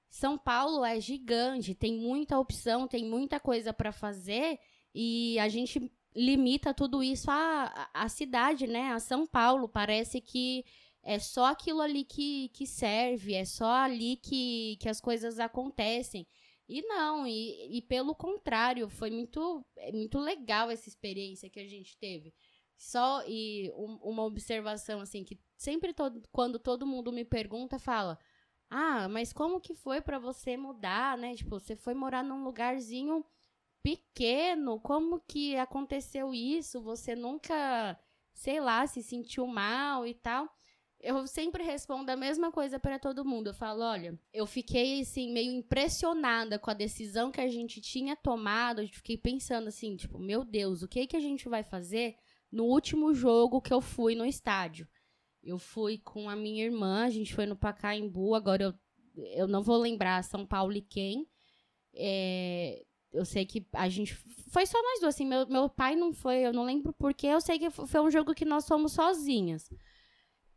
São 0.09 0.37
Paulo 0.37 0.83
é 0.83 0.99
gigante, 0.99 1.75
tem 1.75 1.97
muita 1.97 2.39
opção, 2.39 2.87
tem 2.87 3.05
muita 3.05 3.39
coisa 3.39 3.71
para 3.71 3.91
fazer 3.91 4.59
e 4.93 5.37
a 5.39 5.47
gente 5.47 5.91
limita 6.15 6.73
tudo 6.73 7.03
isso 7.03 7.29
à, 7.29 7.89
à 7.93 8.09
cidade, 8.09 8.65
né? 8.67 8.91
A 8.91 8.99
São 8.99 9.27
Paulo. 9.27 9.69
Parece 9.69 10.19
que 10.19 10.65
é 11.03 11.19
só 11.19 11.45
aquilo 11.45 11.81
ali 11.81 12.03
que, 12.03 12.49
que 12.49 12.65
serve, 12.65 13.33
é 13.33 13.45
só 13.45 13.71
ali 13.71 14.17
que, 14.17 14.77
que 14.79 14.89
as 14.89 14.99
coisas 14.99 15.39
acontecem. 15.39 16.27
E 16.67 16.83
não, 16.83 17.25
e, 17.25 17.77
e 17.77 17.81
pelo 17.81 18.13
contrário, 18.13 18.89
foi 18.89 19.09
muito, 19.09 19.65
é 19.77 19.91
muito 19.91 20.19
legal 20.19 20.69
essa 20.69 20.87
experiência 20.87 21.49
que 21.49 21.59
a 21.59 21.67
gente 21.67 21.97
teve. 21.97 22.33
Só 22.79 23.21
e 23.27 23.69
um, 23.75 23.97
uma 24.01 24.23
observação 24.23 25.01
assim 25.01 25.23
que 25.23 25.37
sempre 25.57 25.93
todo, 25.93 26.23
quando 26.31 26.57
todo 26.57 26.87
mundo 26.87 27.11
me 27.11 27.25
pergunta, 27.25 27.77
fala: 27.77 28.17
"Ah, 28.69 29.09
mas 29.09 29.33
como 29.33 29.59
que 29.59 29.75
foi 29.75 30.01
para 30.01 30.17
você 30.17 30.55
mudar, 30.57 31.17
né? 31.17 31.35
Tipo, 31.35 31.59
você 31.59 31.75
foi 31.75 31.93
morar 31.93 32.23
num 32.23 32.43
lugarzinho 32.43 33.25
pequeno, 33.83 34.79
como 34.79 35.19
que 35.27 35.57
aconteceu 35.57 36.33
isso? 36.33 36.81
Você 36.81 37.15
nunca, 37.15 37.99
sei 38.33 38.61
lá, 38.61 38.87
se 38.87 39.03
sentiu 39.03 39.45
mal 39.45 40.07
e 40.07 40.13
tal?" 40.13 40.49
eu 41.01 41.25
sempre 41.25 41.63
respondo 41.63 42.11
a 42.11 42.15
mesma 42.15 42.51
coisa 42.51 42.77
para 42.77 42.99
todo 42.99 43.23
mundo. 43.25 43.47
Eu 43.47 43.53
falo, 43.53 43.83
olha, 43.83 44.19
eu 44.33 44.45
fiquei 44.45 45.01
assim 45.01 45.31
meio 45.31 45.51
impressionada 45.53 46.59
com 46.59 46.69
a 46.69 46.73
decisão 46.73 47.31
que 47.31 47.39
a 47.39 47.47
gente 47.47 47.79
tinha 47.79 48.15
tomado. 48.17 48.81
Eu 48.81 48.87
fiquei 48.89 49.17
pensando 49.17 49.69
assim, 49.69 49.95
tipo, 49.95 50.19
meu 50.19 50.43
Deus, 50.43 50.81
o 50.81 50.87
que 50.87 51.07
que 51.07 51.15
a 51.15 51.21
gente 51.21 51.47
vai 51.47 51.63
fazer 51.63 52.17
no 52.51 52.65
último 52.65 53.13
jogo 53.13 53.61
que 53.61 53.73
eu 53.73 53.81
fui 53.81 54.15
no 54.15 54.25
estádio? 54.25 54.87
Eu 55.43 55.57
fui 55.57 55.97
com 55.97 56.29
a 56.29 56.35
minha 56.35 56.65
irmã, 56.65 57.05
a 57.05 57.09
gente 57.09 57.33
foi 57.33 57.45
no 57.45 57.55
Pacaembu, 57.55 58.35
agora 58.35 58.63
eu, 58.63 58.73
eu 59.35 59.47
não 59.47 59.61
vou 59.61 59.77
lembrar 59.77 60.23
São 60.23 60.45
Paulo 60.45 60.73
e 60.73 60.81
quem. 60.81 61.27
É, 61.93 62.83
eu 63.11 63.25
sei 63.25 63.45
que 63.45 63.65
a 63.73 63.89
gente. 63.89 64.13
Foi 64.51 64.65
só 64.65 64.81
nós 64.81 64.99
duas, 64.99 65.15
assim. 65.15 65.25
Meu, 65.25 65.47
meu 65.47 65.69
pai 65.69 65.95
não 65.95 66.13
foi, 66.13 66.39
eu 66.39 66.53
não 66.53 66.63
lembro 66.63 66.93
porque. 66.93 67.27
Eu 67.27 67.41
sei 67.41 67.57
que 67.57 67.69
foi 67.69 68.01
um 68.01 68.11
jogo 68.11 68.35
que 68.35 68.45
nós 68.45 68.67
fomos 68.67 68.93
sozinhas. 68.93 69.69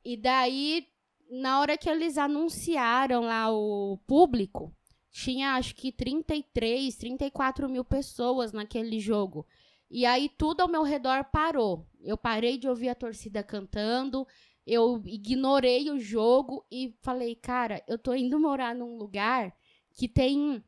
E 0.05 0.17
daí, 0.17 0.87
na 1.31 1.61
hora 1.61 1.79
que 1.79 1.89
eles 1.89 2.19
anunciaram 2.19 3.23
lá 3.23 3.51
o 3.51 3.99
público, 4.07 4.75
tinha 5.11 5.55
acho 5.55 5.75
que 5.75 5.93
33, 5.93 6.97
34 6.97 7.69
mil 7.69 7.85
pessoas 7.85 8.53
naquele 8.53 8.99
jogo. 8.99 9.47
E 9.95 10.07
aí 10.07 10.31
tudo 10.31 10.63
ao 10.63 10.69
meu 10.69 10.83
redor 10.83 11.23
parou. 11.25 11.87
Eu 12.01 12.17
parei 12.17 12.57
de 12.57 12.67
ouvir 12.67 12.89
a 12.89 12.95
torcida 12.95 13.43
cantando, 13.43 14.27
eu 14.67 15.03
ignorei 15.05 15.91
o 15.91 16.01
jogo 16.01 16.65
e 16.73 16.97
falei, 17.03 17.35
cara, 17.35 17.85
eu 17.87 17.99
tô 17.99 18.15
indo 18.15 18.41
morar 18.41 18.75
num 18.75 18.97
lugar 18.97 19.55
que 19.93 20.09
tem 20.09 20.65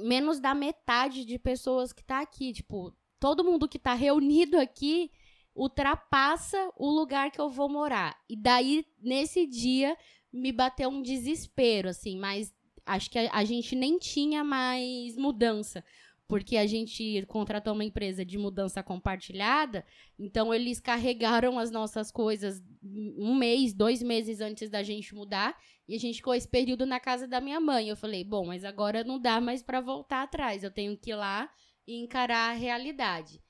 menos 0.00 0.40
da 0.40 0.56
metade 0.56 1.24
de 1.24 1.38
pessoas 1.38 1.92
que 1.92 2.02
tá 2.02 2.20
aqui. 2.20 2.52
Tipo, 2.52 2.92
todo 3.20 3.44
mundo 3.44 3.68
que 3.68 3.78
tá 3.78 3.94
reunido 3.94 4.58
aqui 4.58 5.12
ultrapassa 5.54 6.72
o 6.76 6.90
lugar 6.90 7.30
que 7.30 7.40
eu 7.40 7.48
vou 7.48 7.68
morar. 7.68 8.18
E 8.28 8.34
daí, 8.34 8.84
nesse 9.00 9.46
dia, 9.46 9.96
me 10.32 10.50
bateu 10.50 10.88
um 10.88 11.00
desespero, 11.00 11.88
assim, 11.88 12.18
mas 12.18 12.52
acho 12.84 13.08
que 13.08 13.20
a, 13.20 13.30
a 13.32 13.44
gente 13.44 13.76
nem 13.76 13.98
tinha 13.98 14.42
mais 14.42 15.16
mudança 15.16 15.84
porque 16.28 16.58
a 16.58 16.66
gente 16.66 17.24
contratou 17.26 17.72
uma 17.72 17.84
empresa 17.84 18.22
de 18.22 18.36
mudança 18.36 18.82
compartilhada, 18.82 19.82
então 20.18 20.52
eles 20.52 20.78
carregaram 20.78 21.58
as 21.58 21.70
nossas 21.70 22.12
coisas 22.12 22.62
um 22.82 23.34
mês, 23.34 23.72
dois 23.72 24.02
meses 24.02 24.42
antes 24.42 24.68
da 24.68 24.82
gente 24.82 25.14
mudar, 25.14 25.58
e 25.88 25.94
a 25.94 25.98
gente 25.98 26.16
ficou 26.16 26.34
esse 26.34 26.46
período 26.46 26.84
na 26.84 27.00
casa 27.00 27.26
da 27.26 27.40
minha 27.40 27.58
mãe. 27.58 27.88
Eu 27.88 27.96
falei, 27.96 28.22
bom, 28.22 28.46
mas 28.46 28.62
agora 28.62 29.02
não 29.02 29.18
dá 29.18 29.40
mais 29.40 29.62
para 29.62 29.80
voltar 29.80 30.22
atrás, 30.22 30.62
eu 30.62 30.70
tenho 30.70 30.96
que 30.98 31.10
ir 31.10 31.16
lá 31.16 31.50
e 31.86 31.96
encarar 31.96 32.50
a 32.50 32.54
realidade. 32.54 33.42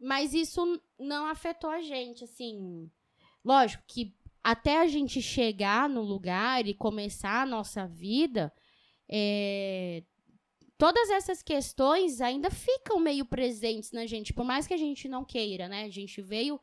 Mas 0.00 0.32
isso 0.32 0.80
não 0.98 1.26
afetou 1.26 1.68
a 1.68 1.80
gente, 1.80 2.22
assim. 2.22 2.88
Lógico 3.44 3.82
que 3.88 4.14
até 4.42 4.80
a 4.80 4.86
gente 4.86 5.20
chegar 5.20 5.88
no 5.88 6.02
lugar 6.02 6.66
e 6.66 6.74
começar 6.74 7.42
a 7.42 7.46
nossa 7.46 7.86
vida, 7.86 8.52
é, 9.08 10.04
todas 10.82 11.10
essas 11.10 11.44
questões 11.44 12.20
ainda 12.20 12.50
ficam 12.50 12.98
meio 12.98 13.24
presentes 13.24 13.92
na 13.92 14.04
gente, 14.04 14.32
por 14.32 14.44
mais 14.44 14.66
que 14.66 14.74
a 14.74 14.76
gente 14.76 15.06
não 15.06 15.24
queira, 15.24 15.68
né? 15.68 15.84
A 15.84 15.88
gente 15.88 16.20
veio 16.20 16.58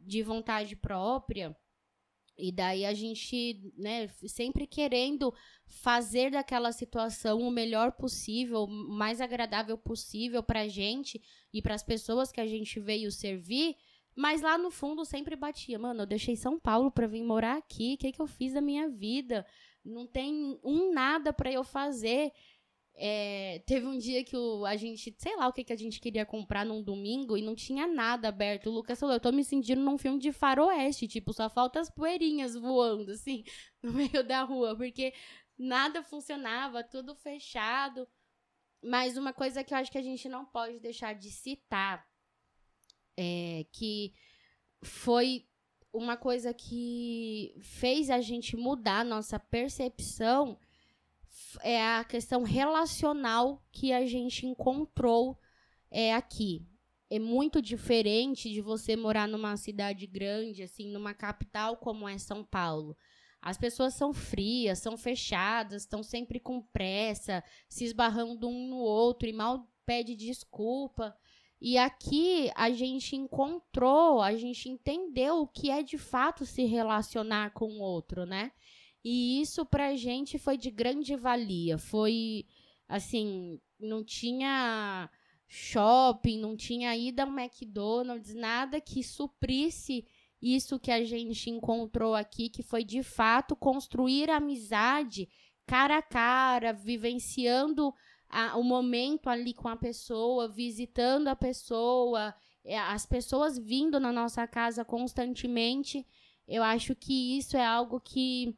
de 0.00 0.24
vontade 0.24 0.74
própria. 0.74 1.56
E 2.36 2.50
daí 2.50 2.84
a 2.84 2.92
gente, 2.92 3.72
né, 3.78 4.08
sempre 4.26 4.66
querendo 4.66 5.32
fazer 5.68 6.32
daquela 6.32 6.72
situação 6.72 7.42
o 7.42 7.50
melhor 7.52 7.92
possível, 7.92 8.64
o 8.64 8.68
mais 8.68 9.20
agradável 9.20 9.78
possível 9.78 10.42
pra 10.42 10.66
gente 10.66 11.22
e 11.52 11.62
para 11.62 11.76
as 11.76 11.84
pessoas 11.84 12.32
que 12.32 12.40
a 12.40 12.46
gente 12.48 12.80
veio 12.80 13.12
servir, 13.12 13.76
mas 14.16 14.42
lá 14.42 14.58
no 14.58 14.72
fundo 14.72 15.04
sempre 15.04 15.36
batia, 15.36 15.78
mano, 15.78 16.02
eu 16.02 16.06
deixei 16.06 16.34
São 16.34 16.58
Paulo 16.58 16.90
para 16.90 17.06
vir 17.06 17.22
morar 17.22 17.58
aqui, 17.58 17.94
o 17.94 17.98
que 17.98 18.10
que 18.10 18.20
eu 18.20 18.26
fiz 18.26 18.52
da 18.52 18.60
minha 18.60 18.88
vida? 18.88 19.46
Não 19.84 20.06
tem 20.06 20.58
um 20.64 20.92
nada 20.92 21.32
para 21.32 21.52
eu 21.52 21.62
fazer. 21.62 22.32
É, 22.96 23.60
teve 23.66 23.86
um 23.86 23.98
dia 23.98 24.22
que 24.22 24.36
o, 24.36 24.64
a 24.64 24.76
gente, 24.76 25.14
sei 25.18 25.36
lá 25.36 25.48
o 25.48 25.52
que, 25.52 25.64
que 25.64 25.72
a 25.72 25.76
gente 25.76 26.00
queria 26.00 26.24
comprar 26.24 26.64
num 26.64 26.82
domingo 26.82 27.36
e 27.36 27.42
não 27.42 27.54
tinha 27.54 27.86
nada 27.86 28.28
aberto. 28.28 28.70
O 28.70 28.72
Lucas 28.72 29.00
falou: 29.00 29.14
Eu 29.16 29.20
tô 29.20 29.32
me 29.32 29.42
sentindo 29.42 29.80
num 29.82 29.98
filme 29.98 30.18
de 30.18 30.32
faroeste, 30.32 31.08
tipo, 31.08 31.32
só 31.32 31.50
falta 31.50 31.80
as 31.80 31.90
poeirinhas 31.90 32.54
voando, 32.54 33.10
assim, 33.10 33.42
no 33.82 33.92
meio 33.92 34.22
da 34.22 34.42
rua, 34.42 34.76
porque 34.76 35.12
nada 35.58 36.02
funcionava, 36.02 36.84
tudo 36.84 37.14
fechado. 37.16 38.06
Mas 38.82 39.16
uma 39.16 39.32
coisa 39.32 39.64
que 39.64 39.74
eu 39.74 39.78
acho 39.78 39.90
que 39.90 39.98
a 39.98 40.02
gente 40.02 40.28
não 40.28 40.44
pode 40.44 40.78
deixar 40.78 41.14
de 41.14 41.30
citar 41.30 42.06
é 43.16 43.64
que 43.72 44.12
foi 44.82 45.48
uma 45.92 46.16
coisa 46.16 46.52
que 46.52 47.54
fez 47.60 48.10
a 48.10 48.20
gente 48.20 48.56
mudar 48.56 49.04
nossa 49.04 49.38
percepção 49.38 50.58
é 51.62 51.82
a 51.82 52.04
questão 52.04 52.42
relacional 52.42 53.62
que 53.70 53.92
a 53.92 54.06
gente 54.06 54.46
encontrou 54.46 55.38
é, 55.90 56.14
aqui. 56.14 56.66
É 57.10 57.18
muito 57.18 57.62
diferente 57.62 58.50
de 58.50 58.60
você 58.60 58.96
morar 58.96 59.28
numa 59.28 59.56
cidade 59.56 60.06
grande, 60.06 60.62
assim, 60.62 60.90
numa 60.90 61.14
capital 61.14 61.76
como 61.76 62.08
é 62.08 62.18
São 62.18 62.44
Paulo. 62.44 62.96
As 63.40 63.58
pessoas 63.58 63.94
são 63.94 64.12
frias, 64.12 64.78
são 64.78 64.96
fechadas, 64.96 65.82
estão 65.82 66.02
sempre 66.02 66.40
com 66.40 66.62
pressa, 66.62 67.44
se 67.68 67.84
esbarrando 67.84 68.48
um 68.48 68.68
no 68.68 68.78
outro 68.78 69.28
e 69.28 69.32
mal 69.32 69.68
pede 69.84 70.16
desculpa. 70.16 71.14
E 71.60 71.78
aqui 71.78 72.50
a 72.54 72.70
gente 72.70 73.14
encontrou, 73.16 74.20
a 74.20 74.34
gente 74.34 74.68
entendeu 74.68 75.42
o 75.42 75.46
que 75.46 75.70
é 75.70 75.82
de 75.82 75.98
fato 75.98 76.44
se 76.44 76.64
relacionar 76.64 77.52
com 77.52 77.66
o 77.66 77.80
outro, 77.80 78.26
né? 78.26 78.50
E 79.04 79.40
isso 79.40 79.66
pra 79.66 79.94
gente 79.96 80.38
foi 80.38 80.56
de 80.56 80.70
grande 80.70 81.14
valia. 81.14 81.76
Foi 81.76 82.46
assim, 82.88 83.60
não 83.78 84.02
tinha 84.02 85.10
shopping, 85.46 86.38
não 86.38 86.56
tinha 86.56 86.96
ida 86.96 87.24
ao 87.24 87.28
McDonald's, 87.28 88.34
nada 88.34 88.80
que 88.80 89.02
suprisse 89.02 90.04
isso 90.40 90.78
que 90.78 90.90
a 90.90 91.02
gente 91.02 91.48
encontrou 91.48 92.14
aqui, 92.14 92.50
que 92.50 92.62
foi 92.62 92.84
de 92.84 93.02
fato 93.02 93.56
construir 93.56 94.30
amizade 94.30 95.28
cara 95.66 95.98
a 95.98 96.02
cara, 96.02 96.72
vivenciando 96.72 97.94
a, 98.28 98.56
o 98.58 98.62
momento 98.62 99.28
ali 99.28 99.54
com 99.54 99.68
a 99.68 99.76
pessoa, 99.76 100.46
visitando 100.46 101.28
a 101.28 101.36
pessoa, 101.36 102.34
é, 102.62 102.78
as 102.78 103.06
pessoas 103.06 103.58
vindo 103.58 103.98
na 103.98 104.12
nossa 104.12 104.46
casa 104.46 104.84
constantemente. 104.84 106.06
Eu 106.46 106.62
acho 106.62 106.94
que 106.94 107.38
isso 107.38 107.56
é 107.56 107.64
algo 107.64 107.98
que 107.98 108.54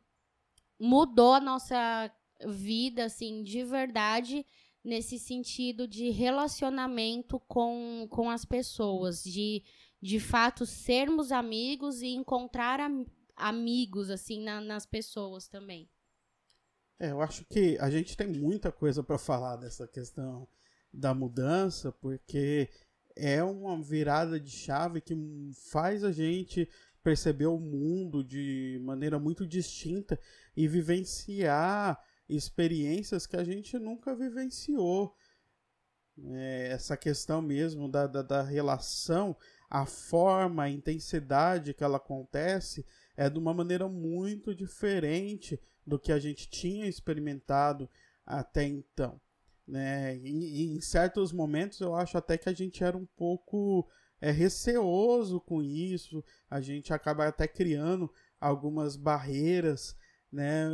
mudou 0.79 1.35
a 1.35 1.41
nossa 1.41 2.11
vida, 2.47 3.05
assim, 3.05 3.43
de 3.43 3.65
verdade, 3.65 4.45
nesse 4.85 5.19
sentido 5.19 5.89
de 5.89 6.11
relacionamento 6.11 7.41
com, 7.41 8.07
com 8.11 8.31
as 8.31 8.45
pessoas, 8.45 9.23
de 9.23 9.62
de 10.01 10.21
fato 10.21 10.65
sermos 10.67 11.33
amigos 11.33 12.03
e 12.03 12.09
encontrar 12.09 12.81
am 12.81 13.05
amigos, 13.35 14.09
assim, 14.09 14.43
na, 14.43 14.62
nas 14.62 14.87
pessoas 14.87 15.47
também. 15.47 15.91
É, 16.99 17.11
eu 17.11 17.21
acho 17.21 17.44
que 17.44 17.77
a 17.79 17.90
gente 17.90 18.17
tem 18.17 18.29
muita 18.29 18.73
coisa 18.73 19.03
para 19.03 19.19
falar 19.19 19.57
dessa 19.57 19.87
questão 19.87 20.48
da 20.90 21.13
mudança, 21.13 21.92
porque 21.92 22.71
é 23.15 23.42
uma 23.42 23.83
virada 23.83 24.40
de 24.40 24.50
chave 24.50 25.03
que 25.03 25.15
faz 25.71 26.03
a 26.03 26.11
gente 26.11 26.67
perceber 27.07 27.46
o 27.46 27.61
mundo 27.61 28.25
de 28.25 28.81
maneira 28.83 29.17
muito 29.17 29.46
distinta 29.46 30.19
e 30.57 30.67
vivenciar 30.67 32.02
experiências 32.29 33.29
que 33.29 33.37
a 33.37 33.44
gente 33.44 33.79
nunca 33.79 34.13
vivenciou. 34.13 35.15
É, 36.33 36.71
essa 36.73 36.96
questão 36.96 37.40
mesmo 37.40 37.88
da, 37.88 38.09
da, 38.09 38.23
da, 38.23 38.42
relação, 38.42 39.37
a 39.71 39.87
forma, 39.87 40.65
a 40.65 40.69
intensidade 40.69 41.75
que 41.75 41.85
ela 41.85 41.98
acontece 41.98 42.85
é 43.17 43.31
de 43.31 43.38
uma 43.38 43.54
maneira 43.54 43.87
muito 43.87 44.52
diferente 44.52 45.61
do 45.87 46.00
que 46.00 46.11
a 46.11 46.19
gente 46.19 46.50
tinha 46.50 46.88
experimentado 46.88 47.88
até 48.27 48.65
então. 48.65 49.21
Né? 49.65 50.17
E, 50.17 50.73
e 50.73 50.77
em 50.77 50.81
certos 50.81 51.33
momentos 51.33 51.81
eu 51.81 51.94
acho 51.94 52.19
até 52.19 52.37
que 52.37 52.48
a 52.48 52.52
gente 52.52 52.83
era 52.83 52.96
um 52.96 53.07
pouco 53.07 53.88
é, 54.27 54.31
receoso 54.33 55.40
com 55.40 55.62
isso, 55.62 56.24
a 56.50 56.60
gente 56.60 56.92
acaba 56.92 57.29
até 57.29 57.46
criando 57.46 58.12
algumas 58.40 58.96
barreiras, 58.96 59.96
né? 60.33 60.68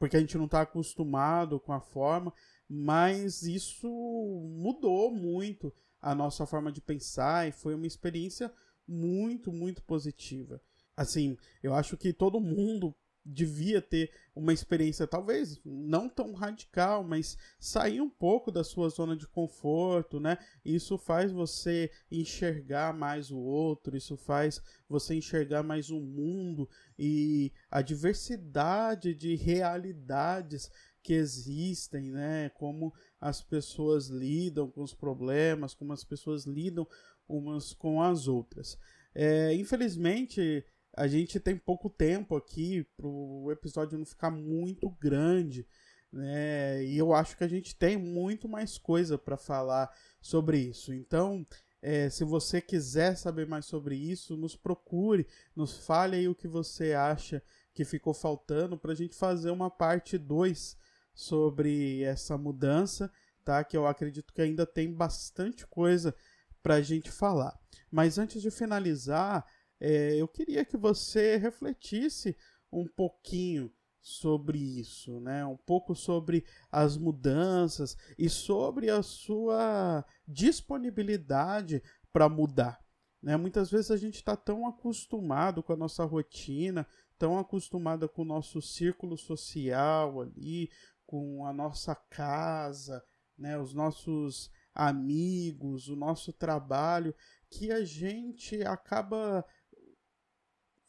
Porque 0.00 0.16
a 0.16 0.20
gente 0.20 0.36
não 0.36 0.46
está 0.46 0.62
acostumado 0.62 1.60
com 1.60 1.72
a 1.72 1.80
forma, 1.80 2.34
mas 2.68 3.42
isso 3.42 3.88
mudou 3.88 5.14
muito 5.14 5.72
a 6.00 6.12
nossa 6.12 6.44
forma 6.44 6.72
de 6.72 6.80
pensar 6.80 7.48
e 7.48 7.52
foi 7.52 7.76
uma 7.76 7.86
experiência 7.86 8.52
muito, 8.86 9.52
muito 9.52 9.80
positiva. 9.84 10.60
Assim, 10.96 11.36
eu 11.62 11.74
acho 11.74 11.96
que 11.96 12.12
todo 12.12 12.40
mundo 12.40 12.92
devia 13.24 13.80
ter 13.80 14.10
uma 14.34 14.52
experiência 14.52 15.06
talvez 15.06 15.60
não 15.64 16.08
tão 16.08 16.32
radical, 16.32 17.04
mas 17.04 17.36
sair 17.58 18.00
um 18.00 18.10
pouco 18.10 18.50
da 18.50 18.64
sua 18.64 18.88
zona 18.88 19.16
de 19.16 19.26
conforto, 19.28 20.18
né? 20.18 20.38
Isso 20.64 20.98
faz 20.98 21.30
você 21.30 21.90
enxergar 22.10 22.92
mais 22.92 23.30
o 23.30 23.38
outro, 23.38 23.96
isso 23.96 24.16
faz 24.16 24.60
você 24.88 25.14
enxergar 25.14 25.62
mais 25.62 25.90
o 25.90 26.00
mundo 26.00 26.68
e 26.98 27.52
a 27.70 27.82
diversidade 27.82 29.14
de 29.14 29.36
realidades 29.36 30.70
que 31.02 31.12
existem, 31.12 32.10
né? 32.10 32.48
Como 32.50 32.92
as 33.20 33.42
pessoas 33.42 34.08
lidam 34.08 34.70
com 34.70 34.82
os 34.82 34.94
problemas, 34.94 35.74
como 35.74 35.92
as 35.92 36.04
pessoas 36.04 36.44
lidam 36.44 36.86
umas 37.28 37.72
com 37.72 38.00
as 38.00 38.28
outras. 38.28 38.78
É, 39.14 39.54
infelizmente, 39.54 40.64
a 40.94 41.06
gente 41.06 41.40
tem 41.40 41.56
pouco 41.56 41.88
tempo 41.88 42.36
aqui 42.36 42.86
para 42.96 43.06
o 43.06 43.50
episódio 43.50 43.98
não 43.98 44.04
ficar 44.04 44.30
muito 44.30 44.90
grande, 44.90 45.66
né? 46.12 46.84
E 46.84 46.98
eu 46.98 47.14
acho 47.14 47.36
que 47.36 47.44
a 47.44 47.48
gente 47.48 47.74
tem 47.74 47.96
muito 47.96 48.48
mais 48.48 48.76
coisa 48.76 49.16
para 49.16 49.36
falar 49.36 49.90
sobre 50.20 50.58
isso. 50.58 50.92
Então, 50.92 51.46
é, 51.80 52.10
se 52.10 52.24
você 52.24 52.60
quiser 52.60 53.16
saber 53.16 53.46
mais 53.46 53.64
sobre 53.64 53.96
isso, 53.96 54.36
nos 54.36 54.54
procure, 54.54 55.26
nos 55.56 55.78
fale 55.78 56.16
aí 56.16 56.28
o 56.28 56.34
que 56.34 56.46
você 56.46 56.92
acha 56.92 57.42
que 57.72 57.84
ficou 57.84 58.12
faltando 58.12 58.76
para 58.76 58.92
a 58.92 58.94
gente 58.94 59.16
fazer 59.16 59.50
uma 59.50 59.70
parte 59.70 60.18
2 60.18 60.76
sobre 61.14 62.02
essa 62.02 62.36
mudança, 62.36 63.10
tá? 63.44 63.64
Que 63.64 63.76
eu 63.76 63.86
acredito 63.86 64.32
que 64.32 64.42
ainda 64.42 64.66
tem 64.66 64.92
bastante 64.92 65.66
coisa 65.66 66.14
para 66.62 66.74
a 66.74 66.82
gente 66.82 67.10
falar. 67.10 67.58
Mas 67.90 68.18
antes 68.18 68.40
de 68.40 68.50
finalizar, 68.50 69.44
é, 69.84 70.14
eu 70.14 70.28
queria 70.28 70.64
que 70.64 70.76
você 70.76 71.36
refletisse 71.36 72.36
um 72.70 72.86
pouquinho 72.86 73.68
sobre 74.00 74.56
isso, 74.56 75.18
né? 75.18 75.44
Um 75.44 75.56
pouco 75.56 75.92
sobre 75.92 76.44
as 76.70 76.96
mudanças 76.96 77.96
e 78.16 78.28
sobre 78.28 78.90
a 78.90 79.02
sua 79.02 80.04
disponibilidade 80.26 81.82
para 82.12 82.28
mudar. 82.28 82.80
Né? 83.20 83.36
Muitas 83.36 83.72
vezes 83.72 83.90
a 83.90 83.96
gente 83.96 84.14
está 84.14 84.36
tão 84.36 84.68
acostumado 84.68 85.64
com 85.64 85.72
a 85.72 85.76
nossa 85.76 86.04
rotina, 86.04 86.86
tão 87.18 87.36
acostumado 87.36 88.08
com 88.08 88.22
o 88.22 88.26
nosso 88.26 88.62
círculo 88.62 89.16
social 89.16 90.20
ali, 90.20 90.70
com 91.04 91.44
a 91.44 91.52
nossa 91.52 91.96
casa, 91.96 93.04
né? 93.36 93.58
Os 93.58 93.74
nossos 93.74 94.48
amigos, 94.72 95.88
o 95.88 95.96
nosso 95.96 96.32
trabalho, 96.32 97.12
que 97.50 97.72
a 97.72 97.84
gente 97.84 98.62
acaba 98.62 99.44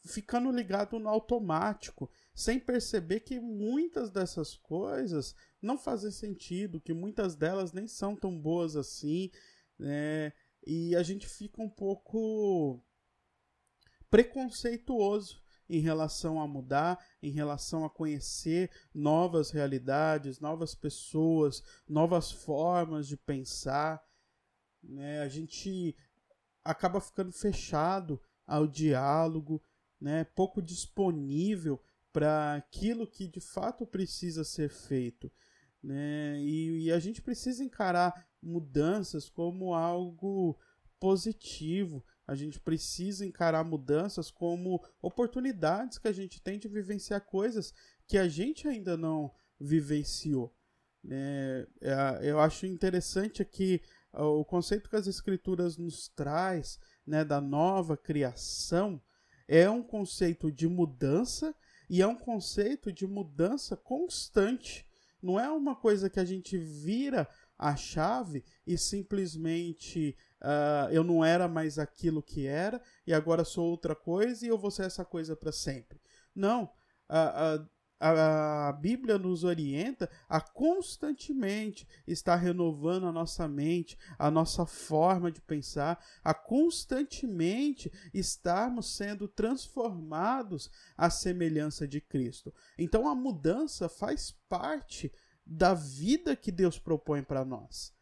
ficando 0.04 0.50
ligado 0.50 0.98
no 0.98 1.08
automático, 1.08 2.10
sem 2.34 2.60
perceber 2.60 3.20
que 3.20 3.40
muitas 3.40 4.10
dessas 4.10 4.56
coisas 4.56 5.34
não 5.62 5.78
fazem 5.78 6.10
sentido, 6.10 6.80
que 6.80 6.92
muitas 6.92 7.34
delas 7.34 7.72
nem 7.72 7.86
são 7.86 8.14
tão 8.14 8.38
boas 8.38 8.76
assim, 8.76 9.30
né? 9.78 10.32
E 10.66 10.94
a 10.96 11.02
gente 11.02 11.26
fica 11.26 11.62
um 11.62 11.68
pouco 11.68 12.82
preconceituoso 14.10 15.42
em 15.68 15.80
relação 15.80 16.40
a 16.40 16.46
mudar, 16.46 17.02
em 17.22 17.30
relação 17.30 17.84
a 17.84 17.90
conhecer 17.90 18.70
novas 18.92 19.50
realidades, 19.50 20.40
novas 20.40 20.74
pessoas, 20.74 21.62
novas 21.88 22.30
formas 22.30 23.06
de 23.06 23.16
pensar. 23.16 24.02
Né? 24.82 25.20
A 25.20 25.28
gente 25.28 25.96
acaba 26.62 27.00
ficando 27.00 27.32
fechado 27.32 28.20
ao 28.46 28.66
diálogo, 28.66 29.62
né, 30.04 30.22
pouco 30.22 30.60
disponível 30.60 31.80
para 32.12 32.56
aquilo 32.56 33.06
que 33.06 33.26
de 33.26 33.40
fato 33.40 33.86
precisa 33.86 34.44
ser 34.44 34.68
feito. 34.68 35.32
Né? 35.82 36.38
E, 36.42 36.84
e, 36.84 36.92
a 36.92 36.98
gente 36.98 37.22
precisa 37.22 37.64
encarar 37.64 38.28
mudanças 38.40 39.30
como 39.30 39.72
algo 39.72 40.58
positivo. 41.00 42.04
A 42.26 42.34
gente 42.34 42.60
precisa 42.60 43.24
encarar 43.24 43.64
mudanças 43.64 44.30
como 44.30 44.84
oportunidades 45.00 45.96
que 45.96 46.08
a 46.08 46.12
gente 46.12 46.38
tem 46.38 46.58
de 46.58 46.68
vivenciar 46.68 47.22
coisas 47.22 47.72
que 48.06 48.18
a 48.18 48.28
gente 48.28 48.68
ainda 48.68 48.98
não 48.98 49.32
vivenciou. 49.58 50.54
Né? 51.02 51.66
É, 51.80 52.20
eu 52.22 52.38
acho 52.40 52.66
interessante 52.66 53.40
aqui 53.40 53.80
o 54.12 54.44
conceito 54.44 54.90
que 54.90 54.96
as 54.96 55.06
escrituras 55.06 55.78
nos 55.78 56.08
traz 56.08 56.78
né, 57.06 57.24
da 57.24 57.40
nova 57.40 57.96
criação 57.96 59.00
é 59.46 59.68
um 59.68 59.82
conceito 59.82 60.50
de 60.50 60.66
mudança 60.66 61.54
e 61.88 62.00
é 62.00 62.06
um 62.06 62.16
conceito 62.16 62.92
de 62.92 63.06
mudança 63.06 63.76
constante. 63.76 64.86
Não 65.22 65.38
é 65.38 65.50
uma 65.50 65.74
coisa 65.74 66.10
que 66.10 66.20
a 66.20 66.24
gente 66.24 66.56
vira 66.58 67.28
a 67.58 67.76
chave 67.76 68.44
e 68.66 68.76
simplesmente 68.76 70.16
uh, 70.42 70.90
eu 70.90 71.04
não 71.04 71.24
era 71.24 71.48
mais 71.48 71.78
aquilo 71.78 72.22
que 72.22 72.46
era 72.46 72.80
e 73.06 73.12
agora 73.12 73.44
sou 73.44 73.70
outra 73.70 73.94
coisa 73.94 74.44
e 74.44 74.48
eu 74.48 74.58
vou 74.58 74.70
ser 74.70 74.84
essa 74.84 75.04
coisa 75.04 75.36
para 75.36 75.52
sempre. 75.52 76.00
Não. 76.34 76.64
Uh, 77.08 77.62
uh, 77.62 77.68
a, 78.06 78.72
Bíblia 78.72 79.16
nos 79.18 79.44
orienta 79.44 80.10
a 80.28 80.40
constantemente 80.40 81.88
estar 82.06 82.36
renovando 82.36 83.06
a 83.06 83.12
nossa 83.12 83.48
mente, 83.48 83.98
a 84.18 84.30
nossa 84.30 84.66
forma 84.66 85.32
de 85.32 85.40
pensar, 85.40 86.04
a 86.22 86.34
constantemente 86.34 87.90
estarmos 88.12 88.94
sendo 88.94 89.26
transformados 89.26 90.70
à 90.96 91.08
semelhança 91.08 91.88
de 91.88 92.00
Cristo. 92.00 92.52
Então 92.76 93.08
a 93.08 93.14
mudança 93.14 93.88
faz 93.88 94.32
parte 94.48 95.10
da 95.46 95.72
vida 95.72 96.36
que 96.36 96.52
Deus 96.52 96.78
propõe 96.78 97.22
para 97.22 97.44
nós. 97.44 97.94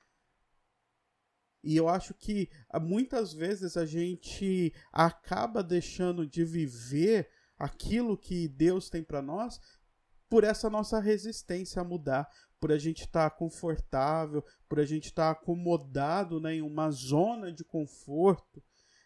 E 1.62 1.76
eu 1.76 1.88
acho 1.88 2.12
que 2.12 2.50
ah, 2.68 2.80
muitas 2.80 3.32
vezes 3.32 3.76
a 3.76 3.86
gente 3.86 4.74
acaba 4.92 5.62
deixando 5.62 6.26
de 6.26 6.44
viver 6.44 7.30
aquilo 7.56 8.18
que 8.18 8.48
Deus 8.48 8.90
tem 8.90 9.04
para 9.04 9.22
nós 9.22 9.60
por 10.32 10.44
essa 10.44 10.70
nossa 10.70 10.98
resistência 10.98 11.82
a 11.82 11.84
mudar, 11.84 12.26
por 12.58 12.72
a 12.72 12.78
gente 12.78 13.02
estar 13.02 13.28
tá 13.28 13.36
confortável, 13.36 14.42
por 14.66 14.80
a 14.80 14.84
gente 14.86 15.08
estar 15.08 15.34
tá 15.34 15.38
acomodado 15.38 16.40
né, 16.40 16.54
em 16.54 16.62
uma 16.62 16.90
zona 16.90 17.52
de 17.52 17.62
conforto 17.62 18.64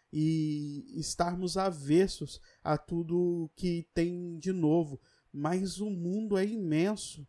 e 0.09 0.85
estarmos 0.97 1.57
avessos 1.57 2.39
a 2.63 2.77
tudo 2.77 3.51
que 3.57 3.89
tem 3.93 4.39
de 4.39 4.53
novo. 4.53 5.01
Mas 5.29 5.81
o 5.81 5.89
mundo 5.89 6.37
é 6.37 6.45
imenso. 6.45 7.27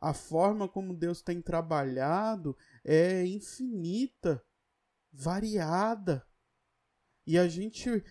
A 0.00 0.14
forma 0.14 0.68
como 0.68 0.94
Deus 0.94 1.20
tem 1.20 1.42
trabalhado 1.42 2.56
é 2.84 3.26
infinita, 3.26 4.40
variada. 5.12 6.24
E 7.26 7.36
a 7.36 7.48
gente 7.48 8.04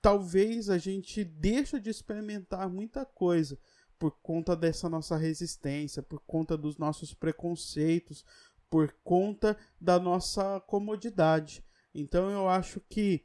talvez 0.00 0.70
a 0.70 0.78
gente 0.78 1.24
deixa 1.24 1.80
de 1.80 1.90
experimentar 1.90 2.68
muita 2.68 3.04
coisa 3.04 3.58
por 3.98 4.12
conta 4.22 4.56
dessa 4.56 4.88
nossa 4.88 5.16
resistência, 5.16 6.02
por 6.02 6.20
conta 6.26 6.56
dos 6.56 6.78
nossos 6.78 7.14
preconceitos, 7.14 8.24
por 8.68 8.92
conta 9.04 9.56
da 9.80 9.98
nossa 9.98 10.60
comodidade. 10.60 11.64
Então 11.94 12.30
eu 12.30 12.48
acho 12.48 12.80
que 12.80 13.24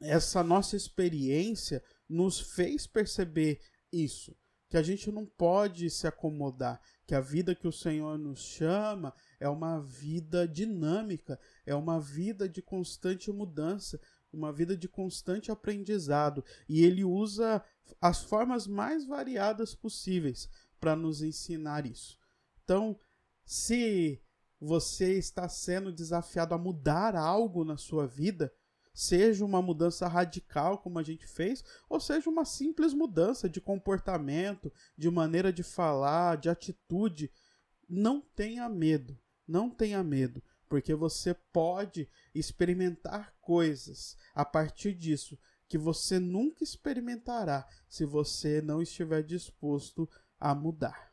essa 0.00 0.42
nossa 0.42 0.76
experiência 0.76 1.82
nos 2.08 2.40
fez 2.40 2.86
perceber 2.86 3.60
isso, 3.92 4.36
que 4.68 4.76
a 4.76 4.82
gente 4.82 5.10
não 5.10 5.26
pode 5.26 5.90
se 5.90 6.06
acomodar, 6.06 6.80
que 7.06 7.14
a 7.14 7.20
vida 7.20 7.54
que 7.54 7.66
o 7.66 7.72
Senhor 7.72 8.16
nos 8.18 8.40
chama 8.40 9.12
é 9.38 9.48
uma 9.48 9.80
vida 9.80 10.46
dinâmica, 10.46 11.38
é 11.66 11.74
uma 11.74 12.00
vida 12.00 12.48
de 12.48 12.62
constante 12.62 13.30
mudança, 13.30 14.00
uma 14.32 14.52
vida 14.52 14.76
de 14.76 14.88
constante 14.88 15.50
aprendizado, 15.50 16.44
e 16.68 16.84
ele 16.84 17.04
usa 17.04 17.62
as 18.00 18.22
formas 18.22 18.66
mais 18.66 19.04
variadas 19.04 19.74
possíveis 19.74 20.48
para 20.78 20.96
nos 20.96 21.22
ensinar 21.22 21.86
isso. 21.86 22.18
Então, 22.64 22.98
se 23.44 24.22
você 24.60 25.18
está 25.18 25.48
sendo 25.48 25.92
desafiado 25.92 26.54
a 26.54 26.58
mudar 26.58 27.16
algo 27.16 27.64
na 27.64 27.76
sua 27.76 28.06
vida, 28.06 28.52
seja 28.92 29.44
uma 29.44 29.62
mudança 29.62 30.06
radical, 30.06 30.78
como 30.78 30.98
a 30.98 31.02
gente 31.02 31.26
fez, 31.26 31.64
ou 31.88 31.98
seja 31.98 32.28
uma 32.28 32.44
simples 32.44 32.92
mudança 32.92 33.48
de 33.48 33.60
comportamento, 33.60 34.72
de 34.96 35.10
maneira 35.10 35.52
de 35.52 35.62
falar, 35.62 36.36
de 36.36 36.48
atitude, 36.48 37.32
não 37.88 38.20
tenha 38.20 38.68
medo, 38.68 39.18
não 39.46 39.70
tenha 39.70 40.02
medo, 40.04 40.42
porque 40.68 40.94
você 40.94 41.34
pode 41.34 42.08
experimentar 42.34 43.34
coisas 43.40 44.16
a 44.34 44.44
partir 44.44 44.94
disso 44.94 45.38
que 45.70 45.78
você 45.78 46.18
nunca 46.18 46.64
experimentará 46.64 47.64
se 47.88 48.04
você 48.04 48.60
não 48.60 48.82
estiver 48.82 49.22
disposto 49.22 50.10
a 50.36 50.52
mudar. 50.52 51.12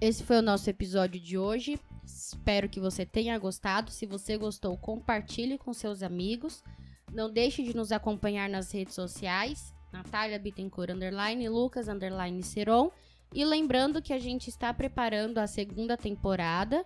Esse 0.00 0.24
foi 0.24 0.38
o 0.38 0.42
nosso 0.42 0.68
episódio 0.68 1.20
de 1.20 1.38
hoje. 1.38 1.78
Espero 2.04 2.68
que 2.68 2.80
você 2.80 3.06
tenha 3.06 3.38
gostado. 3.38 3.92
Se 3.92 4.04
você 4.04 4.36
gostou, 4.36 4.76
compartilhe 4.76 5.56
com 5.58 5.72
seus 5.72 6.02
amigos. 6.02 6.64
Não 7.12 7.32
deixe 7.32 7.62
de 7.62 7.74
nos 7.74 7.92
acompanhar 7.92 8.48
nas 8.48 8.72
redes 8.72 8.96
sociais. 8.96 9.72
Natália 9.92 10.40
Bittencourt, 10.40 10.90
underline, 10.90 11.48
Lucas, 11.48 11.86
underline, 11.86 12.42
Seron. 12.42 12.90
E 13.34 13.44
lembrando 13.44 14.02
que 14.02 14.12
a 14.12 14.18
gente 14.18 14.48
está 14.48 14.72
preparando 14.72 15.38
a 15.38 15.46
segunda 15.46 15.96
temporada. 15.96 16.84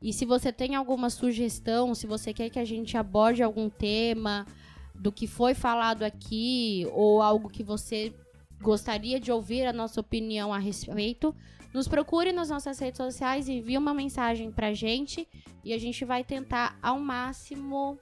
E 0.00 0.12
se 0.12 0.24
você 0.24 0.52
tem 0.52 0.74
alguma 0.74 1.10
sugestão, 1.10 1.94
se 1.94 2.06
você 2.06 2.32
quer 2.32 2.48
que 2.48 2.58
a 2.58 2.64
gente 2.64 2.96
aborde 2.96 3.42
algum 3.42 3.68
tema 3.68 4.46
do 4.94 5.10
que 5.10 5.26
foi 5.26 5.54
falado 5.54 6.02
aqui, 6.02 6.86
ou 6.92 7.20
algo 7.20 7.48
que 7.48 7.62
você 7.62 8.12
gostaria 8.60 9.18
de 9.18 9.32
ouvir 9.32 9.66
a 9.66 9.72
nossa 9.72 10.00
opinião 10.00 10.52
a 10.52 10.58
respeito, 10.58 11.34
nos 11.72 11.86
procure 11.86 12.32
nas 12.32 12.50
nossas 12.50 12.78
redes 12.78 12.98
sociais, 12.98 13.48
envie 13.48 13.78
uma 13.78 13.94
mensagem 13.94 14.50
pra 14.50 14.74
gente 14.74 15.26
e 15.64 15.72
a 15.72 15.78
gente 15.78 16.04
vai 16.04 16.24
tentar 16.24 16.78
ao 16.82 16.98
máximo 16.98 17.98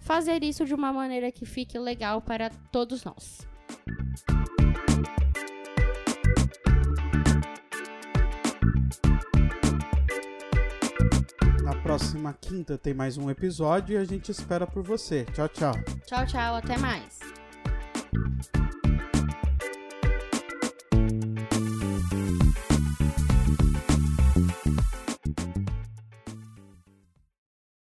fazer 0.00 0.42
isso 0.42 0.64
de 0.64 0.74
uma 0.74 0.92
maneira 0.92 1.30
que 1.30 1.44
fique 1.44 1.78
legal 1.78 2.22
para 2.22 2.50
todos 2.70 3.04
nós. 3.04 3.46
Próxima 11.90 12.32
quinta 12.40 12.78
tem 12.78 12.94
mais 12.94 13.18
um 13.18 13.28
episódio 13.28 13.94
e 13.94 13.96
a 13.96 14.04
gente 14.04 14.30
espera 14.30 14.64
por 14.64 14.80
você. 14.80 15.24
Tchau, 15.34 15.48
tchau. 15.48 15.74
Tchau, 16.06 16.24
tchau, 16.24 16.54
até 16.54 16.78
mais. 16.78 17.18